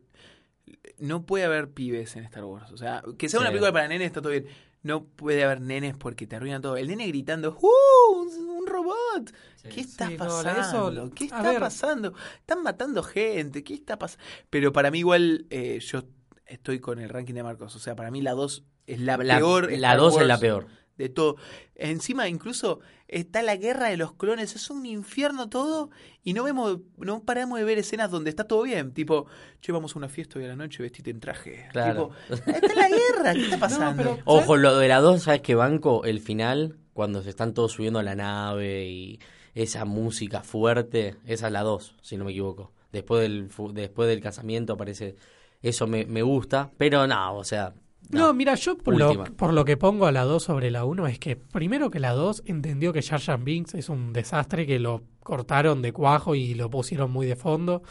[0.99, 2.71] no puede haber pibes en Star Wars.
[2.71, 3.53] O sea, que sea una Sí.
[3.53, 4.47] película para nenes está todo bien.
[4.83, 6.77] No puede haber nenes porque te arruinan todo.
[6.77, 8.19] El nene gritando, ¡Uh!
[8.21, 9.31] Un, un robot.
[9.73, 10.91] ¿Qué está Sí, no, pasando?
[10.91, 12.13] eso- ¿Qué está pasando?
[12.39, 13.63] Están matando gente.
[13.63, 14.23] ¿Qué está pasando?
[14.49, 16.03] Pero para mí igual eh, yo
[16.45, 17.75] estoy con el ranking de Marcos.
[17.75, 19.63] O sea, para mí la 2 es la, La, peor.
[19.71, 20.67] la Star 2 es la peor.
[20.97, 21.35] De todo.
[21.75, 25.89] Encima, incluso está la guerra de los clones, es un infierno todo,
[26.23, 29.27] y no vemos, no paramos de ver escenas donde está todo bien, tipo,
[29.61, 31.67] che, vamos a una fiesta hoy a la noche, vestite en traje.
[31.71, 32.11] Claro.
[32.27, 33.95] Tipo, está la guerra, ¿qué está pasando?
[34.15, 36.03] pero- Ojo, lo de la 2, ¿sabes qué banco?
[36.05, 39.19] El final, cuando se están todos subiendo a la nave y
[39.53, 42.71] esa música fuerte, esa es la 2, si no me equivoco.
[42.91, 45.15] Después del, fu- después del casamiento aparece,
[45.61, 47.73] eso me, me gusta, pero no, o sea...
[48.11, 51.07] No, mira, yo por lo, por lo que pongo a la 2 sobre la 1
[51.07, 54.79] es que primero que la 2 entendió que Jar Jar Binks es un desastre que
[54.79, 57.81] lo cortaron de cuajo y lo pusieron muy de fondo.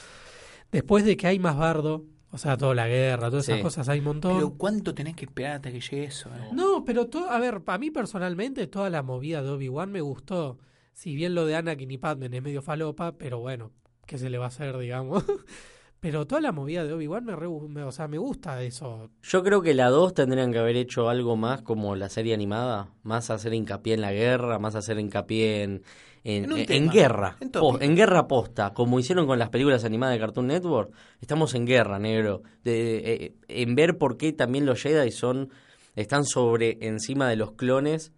[0.73, 4.01] Después de que hay más bardo, O sea, toda la guerra, todas esas cosas hay
[4.01, 4.35] un montón.
[4.35, 6.29] Pero ¿cuánto tenés que esperar hasta que llegue eso?
[6.31, 6.49] eh?
[6.53, 10.59] No, pero to- a ver, a mí personalmente toda la movida de Obi-Wan me gustó.
[10.93, 13.71] Si bien lo de Anakin y Padme es medio falopa, pero bueno,
[14.05, 15.25] ¿qué se le va a hacer, digamos?
[16.05, 19.09] pero toda la movida de Obi-Wan me, re me- o sea, me gusta eso.
[19.23, 22.91] Yo creo que la 2 tendrían que haber hecho algo más como la serie animada,
[23.05, 25.83] más hacer hincapié en la guerra, más hacer hincapié en,
[26.25, 27.83] en, En un en- tema, en guerra, en po- tópico.
[27.85, 30.93] en guerra posta, como hicieron con las películas animadas de Cartoon Network.
[31.23, 35.49] Estamos en guerra, negro, de, eh, en ver por qué también los Jedi son
[35.97, 38.13] están sobre encima de los clones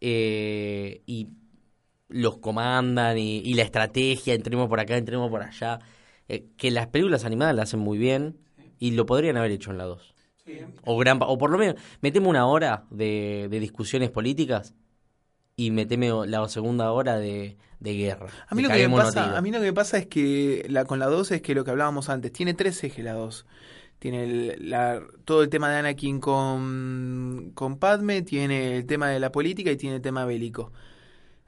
[0.00, 1.28] eh, y
[2.08, 5.78] los comandan y, y la estrategia, entremos por acá, entremos por allá.
[6.32, 8.38] Eh, que las películas animadas la hacen muy bien
[8.78, 10.14] y lo podrían haber hecho en la 2.
[10.84, 14.74] O, gran, o por lo menos, meteme una hora de, de discusiones políticas
[15.56, 18.28] y meteme la segunda hora de, de guerra.
[18.48, 20.84] A mí, lo que me pasa, a mí lo que me pasa es que la,
[20.84, 23.44] con la 2 es que lo que hablábamos antes, tiene tres ejes la 2.
[23.98, 29.20] Tiene el- la- todo el tema de Anakin con, con Padme, tiene el tema de
[29.20, 30.72] la política y tiene el tema bélico.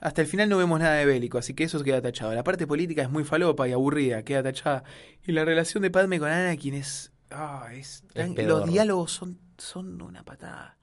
[0.03, 2.35] Hasta el final no vemos nada de bélico, así que eso queda tachado.
[2.35, 4.83] La parte política es muy falopa y aburrida, queda tachada.
[5.27, 7.13] Y la relación de Padme con Anakin es...
[7.31, 8.61] ah, es Es tan- pedorro.
[8.67, 10.77] los diálogos son, son una patada.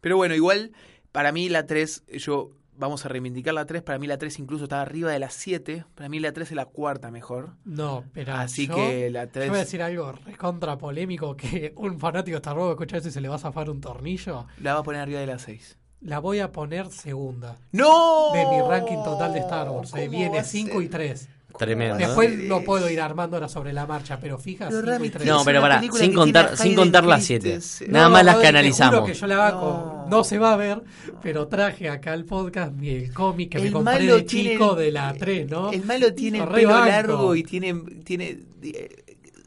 [0.00, 0.72] Pero bueno, igual,
[1.12, 4.64] para mí la 3, yo vamos a reivindicar la 3, para mí la 3 incluso
[4.64, 7.54] está arriba de la 7, para mí la 3 es la cuarta mejor.
[7.64, 9.48] No, pero Así yo, que la yo 3...
[9.48, 13.10] voy a decir algo recontra polémico que un fanático de Star Wars escucha eso y
[13.12, 14.46] se le va a zafar un tornillo.
[14.60, 15.78] La va a poner arriba de la 6.
[16.04, 18.30] La voy a poner segunda ¡No!
[18.32, 19.88] de mi ranking total de Star Wars.
[19.90, 20.82] eh, ¿Cómo va Viene a 5 ser?
[20.82, 21.28] y 3.
[21.56, 21.94] Tremendo.
[21.94, 22.00] ¿no?
[22.06, 25.10] Después lo puedo ir armando ahora sobre la marcha, pero fija, Pero 5 y Rami,
[25.10, 25.26] 3.
[25.28, 27.24] No, pero pará, sin contar, sin contar las.
[27.24, 27.60] 7.
[27.88, 28.94] Nada más las que analizamos.
[29.00, 29.50] juro que yo la.
[29.52, 30.06] No.
[30.10, 30.24] No.
[30.24, 30.82] se va a ver,
[31.22, 34.50] pero traje acá al podcast mi- el cómic que me El compré malo de tiene-
[34.50, 35.70] chico de la 3, ¿no?
[35.72, 37.72] El malo tiene el pelo largo y tiene...
[38.04, 39.03] tiene eh,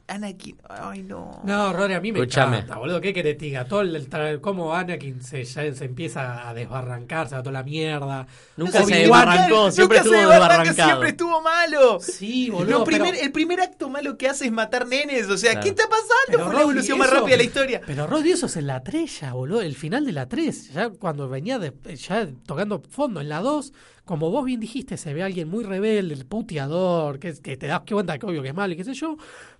[0.08, 0.56] Anakin...
[0.68, 1.40] Ay, no.
[1.44, 2.56] No, Rory, a mí me Escuchame.
[2.56, 3.00] encanta, boludo.
[3.00, 3.66] ¿Qué querés que te diga?
[3.66, 7.62] Todo el, el tra- cómo Anakin se, ya se empieza a desbarrancarse a toda la
[7.62, 8.26] mierda.
[8.56, 10.88] Nunca se desbarrancó, siempre Nunca se estuvo desbarranca, desbarrancado.
[10.88, 12.00] Siempre estuvo malo.
[12.00, 12.78] Sí, boludo.
[12.78, 15.28] Lo primer, pero, El primer acto malo que hace es matar nenes.
[15.28, 15.64] O sea, Claro.
[15.64, 16.06] ¿qué está pasando?
[16.28, 17.80] Pero, Fue la evolución más rápida de la historia.
[17.86, 19.60] pero Rodri, eso es en la 3 ya, boludo.
[19.60, 20.72] El final de la 3.
[20.72, 23.72] Ya cuando venía de- ya tocando fondo en la 2.
[24.04, 27.82] Como vos bien dijiste, se ve alguien muy rebelde, el puteador, que, que te das
[27.86, 29.18] cuenta que obvio que es malo y qué sé yo.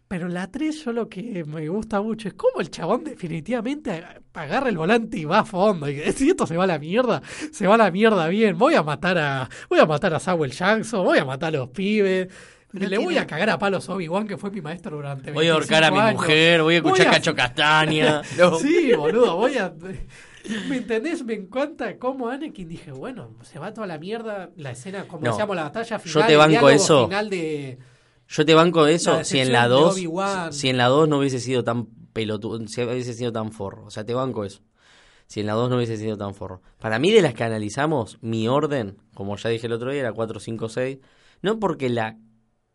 [0.08, 3.90] Pero en la 3 yo lo que me gusta mucho es cómo el chabón definitivamente
[3.90, 5.88] ag- agarra el volante y va a fondo.
[5.88, 7.20] Y si esto se va a la mierda,
[7.52, 8.56] se va a la mierda bien.
[8.56, 11.68] Voy a matar a voy a matar a Samuel Jackson, voy a matar a los
[11.68, 12.28] pibes.
[12.72, 15.52] Le voy a cagar a palos a Obi-Wan, que fue mi maestro durante Voy a
[15.54, 16.20] ahorcar a mi 25 años.
[16.22, 18.22] mujer, voy a escuchar Voy a- Cacho Castaña.
[18.38, 18.58] No.
[18.58, 19.72] Sí, boludo, voy a...
[20.68, 21.24] ¿Me entendés?
[21.24, 25.30] Me encanta cómo Anakin dije, bueno, se va toda la mierda, la escena, como No,
[25.32, 27.06] decíamos, la batalla yo final, te el banco eso.
[27.08, 27.78] final de...
[28.28, 30.52] Yo te banco eso La si en la de 2 Obi-Wan.
[30.52, 33.84] si en la 2 no hubiese sido tan pelotudo, si hubiese sido tan forro.
[33.86, 34.62] O sea, te banco eso.
[35.26, 36.62] Si en la 2 no hubiese sido tan forro.
[36.78, 40.12] Para mí de las que analizamos, mi orden, como ya dije el otro día, era
[40.12, 40.98] 4 5 6,
[41.42, 42.18] no porque la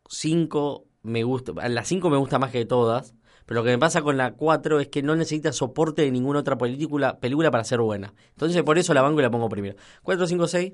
[0.10, 4.01] 5 me gusta, la 5 me gusta más que todas, pero lo que me pasa
[4.01, 7.82] con la 4 es que no necesita soporte de ninguna otra película, película para ser
[7.82, 8.14] buena.
[8.30, 9.76] Entonces por eso la banco y la pongo primero.
[10.04, 10.74] 4 5 6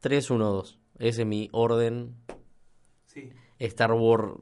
[0.00, 0.78] 3 1 2.
[0.98, 2.16] Ese es mi orden
[3.06, 3.30] Sí.
[3.58, 4.34] Star Wars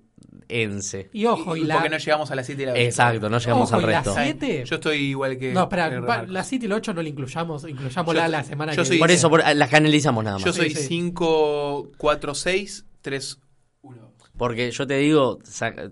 [0.48, 1.08] ense.
[1.12, 1.74] Y ojo, y, la...
[1.76, 4.02] Porque no llegamos a las 7 y la Exacto, no llegamos Ojo, al y la
[4.02, 4.14] resto.
[4.14, 5.52] siete- Yo estoy igual que.
[5.52, 5.90] No, espera,
[6.26, 9.00] la 7 y la 8 no la incluyamos, incluyámosla Yo- la semana yo que viene.
[9.02, 10.44] Por eso, por- las que analizamos nada más.
[10.44, 10.82] Yo soy sí.
[10.86, 13.40] 5, 4, 6, 3,
[13.82, 14.12] 1.
[14.36, 15.38] Porque yo te digo,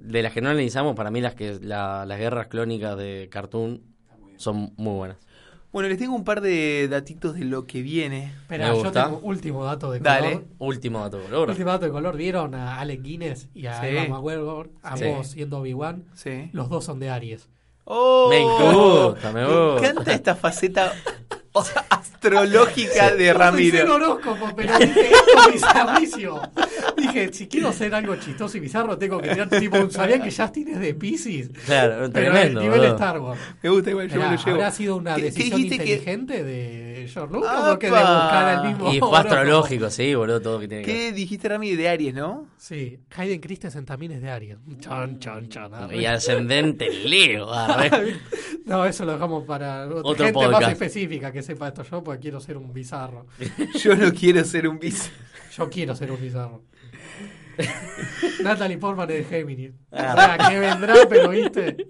[0.01, 3.83] de las que no analizamos, para mí las que la- las guerras clónicas de Cartoon
[4.37, 5.17] son muy buenas.
[5.75, 8.27] Bueno, les tengo un par de datitos de lo que viene.
[8.43, 9.07] Espera, Me yo gusta.
[9.07, 10.29] tengo último dato de Dale.
[10.35, 10.45] color.
[10.61, 11.49] Último dato, color.
[11.51, 13.89] Último dato de color, ¿vieron a Alec Guinness y a Sí.
[13.89, 15.33] Emma McGregor, ambos Sí.
[15.35, 16.05] siendo Obi-Wan?
[16.15, 16.49] Sí.
[16.53, 17.49] Los dos son de Aries.
[17.87, 18.29] ¡Oh!
[18.31, 19.89] Me gusta, me gusta.
[19.91, 20.93] encanta esta faceta
[21.57, 23.71] o sea, astrológica de No Ramiro.
[23.79, 26.41] pensé en horóscopo, pero dije, esto es bizarrísimo.
[26.97, 30.33] Dije, si quiero hacer algo chistoso y bizarro, tengo que tirar tipo un sabían que
[30.33, 31.51] Justin es de Pisces.
[31.67, 32.61] Claro, Pero tremendo.
[32.61, 32.95] el nivel boludo.
[32.95, 33.41] Star Wars.
[33.63, 34.55] Me gusta igual, yo Esperá, me lo llevo.
[34.57, 36.43] ¿Habrá sido una ¿Qué- qué decisión dijiste que- inteligente
[37.05, 37.69] de George Lucas ¡Apa!
[37.69, 40.93] de buscar al mismo Y fue astrológico, sí, boludo, todo que tiene que.
[40.93, 41.75] ¿Qué dijiste, Rami?
[41.77, 42.49] De Aries, ¿no?
[42.57, 44.57] Sí, Hayden Christensen también es de Aries.
[44.81, 45.71] Chon, chon, chon.
[45.95, 47.53] Y ascendente Leo.
[47.53, 48.17] arre.
[48.65, 50.73] No, eso lo dejamos para otra Otro gente más podcast.
[50.73, 53.27] específica que sepa esto yo, porque quiero ser un bizarro.
[53.83, 55.11] Yo no quiero ser un bis.
[55.55, 56.63] Yo quiero ser un bizarro.
[58.43, 59.73] Natalie Portman es de Géminis.
[59.93, 60.15] Ah.
[60.15, 61.87] O sea, que vendrá, pero viste.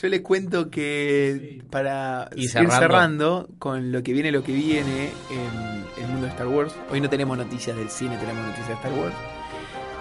[0.00, 1.62] Yo les cuento que Sí.
[1.70, 6.32] para Y ir cerrando con lo que viene, lo que viene en el mundo de
[6.32, 6.74] Star Wars.
[6.90, 9.14] Hoy no tenemos noticias del cine, tenemos noticias de Star Wars.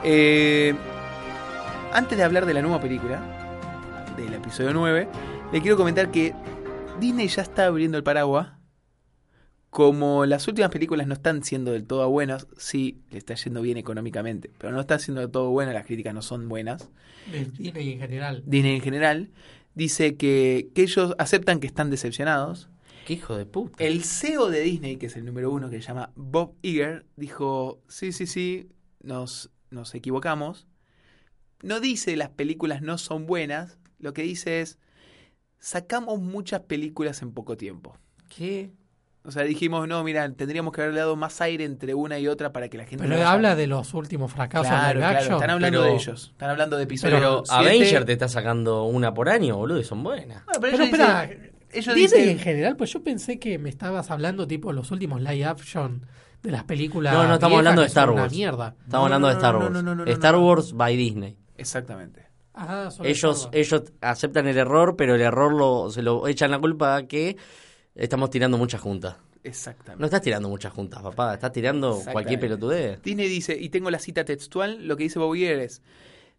[0.03, 0.73] Eh,
[1.93, 3.21] antes de hablar de la nueva película,
[4.17, 5.07] del episodio 9,
[5.51, 6.33] le quiero comentar que
[6.99, 8.49] Disney ya está abriendo el paraguas.
[9.73, 13.75] Como las últimas películas no están siendo del todo buenas, sí, le está yendo bien
[13.77, 16.91] económicamente, pero no está siendo del todo buena, las críticas no son buenas.
[17.57, 18.43] Disney en general.
[18.45, 19.31] Disney en general
[19.73, 22.69] dice que, que ellos aceptan que están decepcionados.
[23.07, 23.83] Qué hijo de puta.
[23.83, 27.81] El CEO de Disney, que es el número uno, que se llama Bob Iger, dijo,
[27.87, 28.69] sí, sí, sí,
[29.01, 30.67] nos, nos equivocamos.
[31.63, 34.77] No dice las películas no son buenas, lo que dice es,
[35.57, 37.97] sacamos muchas películas en poco tiempo.
[38.29, 38.71] ¿Qué?
[39.25, 42.51] O sea, dijimos, no, mira, tendríamos que haberle dado más aire entre una y otra
[42.51, 43.03] para que la gente...
[43.05, 43.31] Pero vaya".
[43.31, 46.29] habla de los últimos fracasos Claro, live claro, están hablando pero- de ellos.
[46.33, 47.19] Están hablando de episodios.
[47.19, 47.69] Pero siete.
[47.69, 50.43] Avenger te está sacando una por año, boludo, y son buenas.
[50.45, 53.69] Bueno, pero Pero ellos espera, dicen- ellos dicen- en general, pues yo pensé que me
[53.69, 56.05] estabas hablando tipo los últimos live action
[56.41, 57.13] de las películas.
[57.13, 58.33] No, no, estamos hablando de Star Wars.
[58.33, 58.75] mierda.
[58.83, 59.71] Estamos No, hablando no, de Star no, Wars.
[59.71, 60.45] no, no, no, no, Star no.
[60.45, 61.37] Wars by Disney.
[61.57, 62.23] Exactamente.
[62.55, 66.97] Ah, Ellos, ellos aceptan el error, pero el error lo, se lo echan la culpa
[66.97, 67.37] a que
[67.95, 69.17] estamos tirando muchas juntas.
[69.43, 69.99] Exactamente.
[69.99, 71.33] No estás tirando muchas juntas, papá.
[71.33, 73.01] Estás tirando cualquier pelotudez.
[73.01, 75.81] Disney dice, y tengo la cita textual, lo que dice Bob Iger es,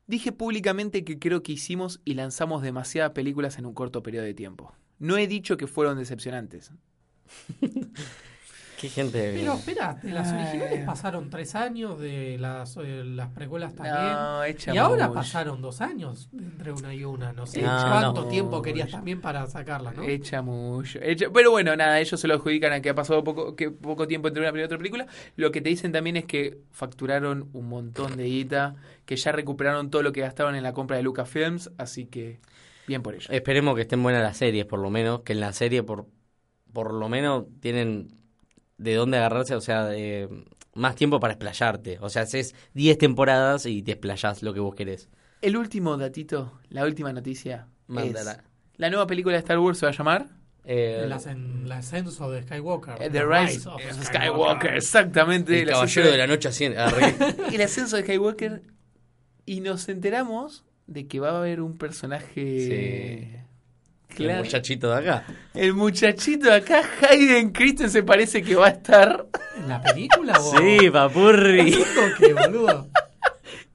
[0.07, 4.35] dije públicamente que creo que hicimos y lanzamos demasiadas películas en un corto periodo de
[4.35, 4.75] tiempo.
[4.99, 6.73] No he dicho que fueron decepcionantes.
[8.85, 9.33] Qué gente.
[9.35, 10.43] Pero espera, de las Ay.
[10.43, 14.13] originales pasaron tres años, de las, eh, las precuelas también.
[14.13, 17.33] No, echa y ahora pasaron dos años entre una y una.
[17.33, 18.29] No sé No, cuánto no.
[18.29, 20.03] tiempo querías también para sacarla, ¿no?
[20.03, 20.99] Echa mucho.
[21.01, 24.07] echa- Pero bueno, nada, ellos se lo adjudican a que ha pasado poco, que poco
[24.07, 25.07] tiempo entre una y otra película.
[25.37, 28.77] Lo que te dicen también es que facturaron un montón de guita,
[29.07, 32.41] que ya recuperaron todo lo que gastaron en la compra de Lucasfilms, así que
[32.87, 33.29] bien por ellos.
[33.31, 35.21] Esperemos que estén buenas las series, por lo menos.
[35.23, 36.07] Que en la serie, por,
[36.73, 38.09] por lo menos, tienen
[38.79, 40.29] de dónde agarrarse, o sea, de,
[40.75, 41.99] más tiempo para explayarte.
[42.01, 45.09] O sea, haces 10 temporadas y te explayás lo que vos querés.
[45.41, 48.33] El último datito, la última noticia, Mándala.
[48.33, 48.39] es
[48.77, 50.27] la nueva película de Star Wars se va a llamar
[50.65, 52.95] Eh, El, ascen- el ascenso de Skywalker.
[53.01, 55.53] Eh, The Rise of Skywalker, exactamente.
[55.53, 56.65] el el caballero ascenso de la noche así.
[56.65, 57.15] arre.
[57.53, 58.63] el ascenso de Skywalker
[59.47, 63.44] y nos enteramos de que va a haber un personaje El
[64.17, 64.45] Claro.
[64.45, 65.27] muchachito de acá.
[65.55, 69.27] El muchachito de acá, Hayden Christensen, parece que va a estar.
[69.57, 70.57] ¿En la película o...?
[70.59, 71.61] Sí, papurri.
[71.73, 72.89] ¿Haciendo qué, boludo?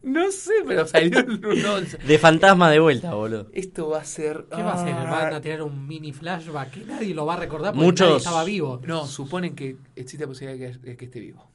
[0.02, 3.48] No sé, pero salió el no, De fantasma de vuelta, boludo.
[3.54, 4.46] Esto va a ser.
[4.50, 4.94] ¿Qué va a hacer?
[4.98, 8.08] Ah, ¿Van a tirar un mini flashback que nadie lo va a recordar porque Muchos-
[8.08, 8.80] nadie estaba vivo?
[8.86, 11.46] No, suponen que existe la posibilidad de que, esté vivo.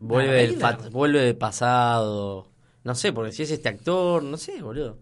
[0.00, 2.48] Vuelve del, fa- vuelve del pasado.
[2.82, 4.98] No sé, porque si es este actor, no sé, boludo.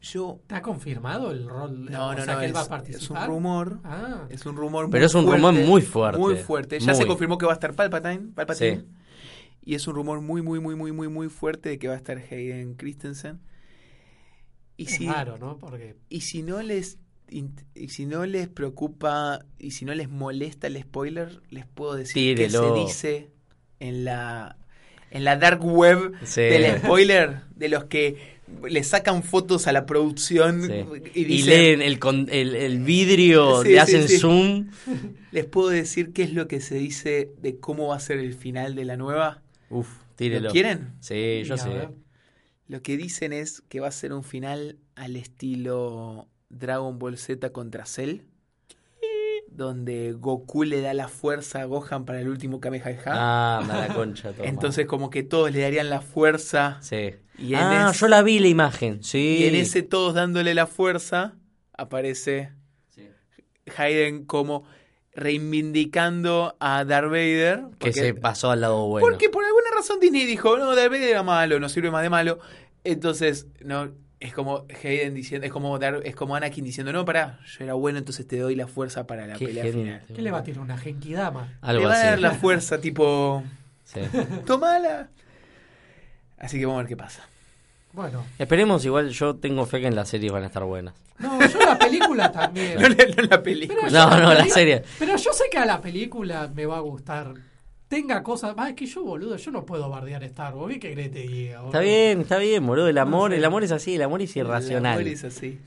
[0.00, 0.38] Yo.
[0.42, 1.90] ¿Está confirmado el rol?
[1.90, 2.40] No, o no, sea, no.
[2.40, 3.22] que él va a Es, es participar.
[3.28, 3.80] un rumor.
[3.84, 6.18] Ah, Es un rumor Pero muy es un fuerte, rumor muy fuerte.
[6.20, 6.80] Muy fuerte.
[6.80, 8.32] Ya se confirmó que va a estar Palpatine.
[8.34, 8.76] Palpatine.
[8.80, 8.86] Sí.
[9.64, 11.96] Y es un rumor muy, muy, muy, muy, muy, muy fuerte de que va a
[11.96, 13.40] estar Hayden Christensen.
[14.76, 15.58] Y es si, raro, ¿no?
[15.58, 20.68] Porque y si no les y si no les preocupa y si no les molesta
[20.68, 22.74] el spoiler, les puedo decir que se Tírelo.
[22.84, 23.30] dice
[23.80, 24.56] en la
[25.10, 26.42] en la dark web Sí.
[26.42, 28.35] del spoiler de los que
[28.68, 31.20] le sacan fotos a la producción Sí.
[31.20, 34.18] y leen el, con- el, el vidrio, Sí, le hacen sí.
[34.18, 34.70] zoom.
[35.32, 38.34] les puedo decir qué es lo que se dice de cómo va a ser el
[38.34, 39.42] final de la nueva.
[39.70, 40.46] Uf, tírelo.
[40.48, 40.92] ¿Lo quieren?
[41.00, 41.88] Sí, yo sé.
[42.68, 47.50] Lo que dicen es que va a ser un final al estilo Dragon Ball Z
[47.52, 48.20] contra Cell.
[49.48, 53.02] Donde Goku le da la fuerza a Gohan para el último Kamehameha.
[53.06, 54.32] Ah, anda la concha.
[54.32, 54.48] toma.
[54.48, 56.78] Entonces como que todos le darían la fuerza.
[56.82, 57.14] Sí.
[57.38, 59.02] Y en, Ah, yo la vi la imagen.
[59.02, 59.38] Sí.
[59.40, 61.34] y en ese todos dándole la fuerza
[61.72, 62.52] aparece
[62.90, 63.08] Sí.
[63.76, 64.64] Hayden como
[65.14, 67.64] reivindicando a Darth Vader.
[67.78, 69.06] Que se pasó al lado bueno.
[69.06, 72.10] Porque por alguna razón Disney dijo, no, Darth Vader era malo, no sirve más de
[72.10, 72.38] malo.
[72.84, 73.90] Entonces, no,
[74.26, 77.74] es como Hayden diciendo, es como Dar- es como Anakin diciendo, no, pará, yo era
[77.74, 80.02] bueno, entonces te doy la fuerza para la Qué pelea final.
[80.14, 80.60] ¿Qué le va a tirar?
[80.62, 81.54] ¿Una Genkidama?
[81.60, 82.06] Algo Te va así.
[82.06, 83.42] a dar la fuerza, tipo,
[83.84, 84.00] Sí.
[84.46, 85.08] tomala.
[86.38, 87.22] Así que vamos a ver qué pasa.
[87.92, 90.94] Bueno, Esperemos, igual yo tengo fe que en las series van a estar buenas.
[91.18, 92.74] no, yo la película también.
[92.80, 93.80] No, la- no la película.
[93.86, 94.82] Pero No, no, la peli- serie.
[94.98, 97.32] Pero yo sé que a la película me va a gustar.
[97.88, 98.54] Tenga cosas.
[98.56, 100.74] Ah, es que yo, boludo, yo no puedo bardear Star Wars.
[100.74, 101.50] ¿Qué querés que te diga?
[101.52, 101.80] Está boludo?
[101.82, 102.88] bien, está bien, boludo.
[102.88, 103.36] El amor, sé.
[103.38, 104.94] el amor es así, el amor es El irracional.
[104.98, 105.58] amor es así.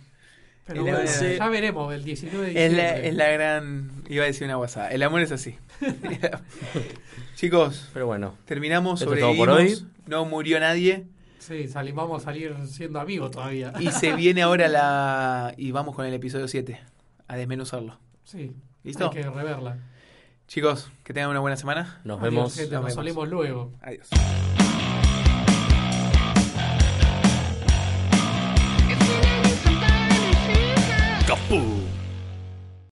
[0.66, 3.08] Pero El bueno, amor- ya veremos el 19 de Es la, diciembre.
[3.10, 5.56] es la gran, iba a decir una guasada, el amor es así.
[7.36, 9.86] Chicos, Pero bueno, terminamos, sobrevivimos, por hoy.
[10.08, 11.06] no murió nadie.
[11.40, 13.74] Sí, salimos, vamos a salir siendo amigos todavía.
[13.80, 15.54] Y se viene ahora la.
[15.58, 16.80] Y vamos con el episodio 7.
[17.28, 17.98] A desmenuzarlo.
[18.24, 18.52] Sí,
[18.84, 19.06] ¿Listo?
[19.06, 19.78] hay que reverla.
[20.50, 22.02] Chicos, que tengan una buena semana.
[22.04, 22.56] Nos vemos.
[22.56, 23.30] Gente, nos, nos vemos.
[23.30, 23.72] Luego.
[23.84, 24.10] Adiós.
[31.28, 31.79] Kapu.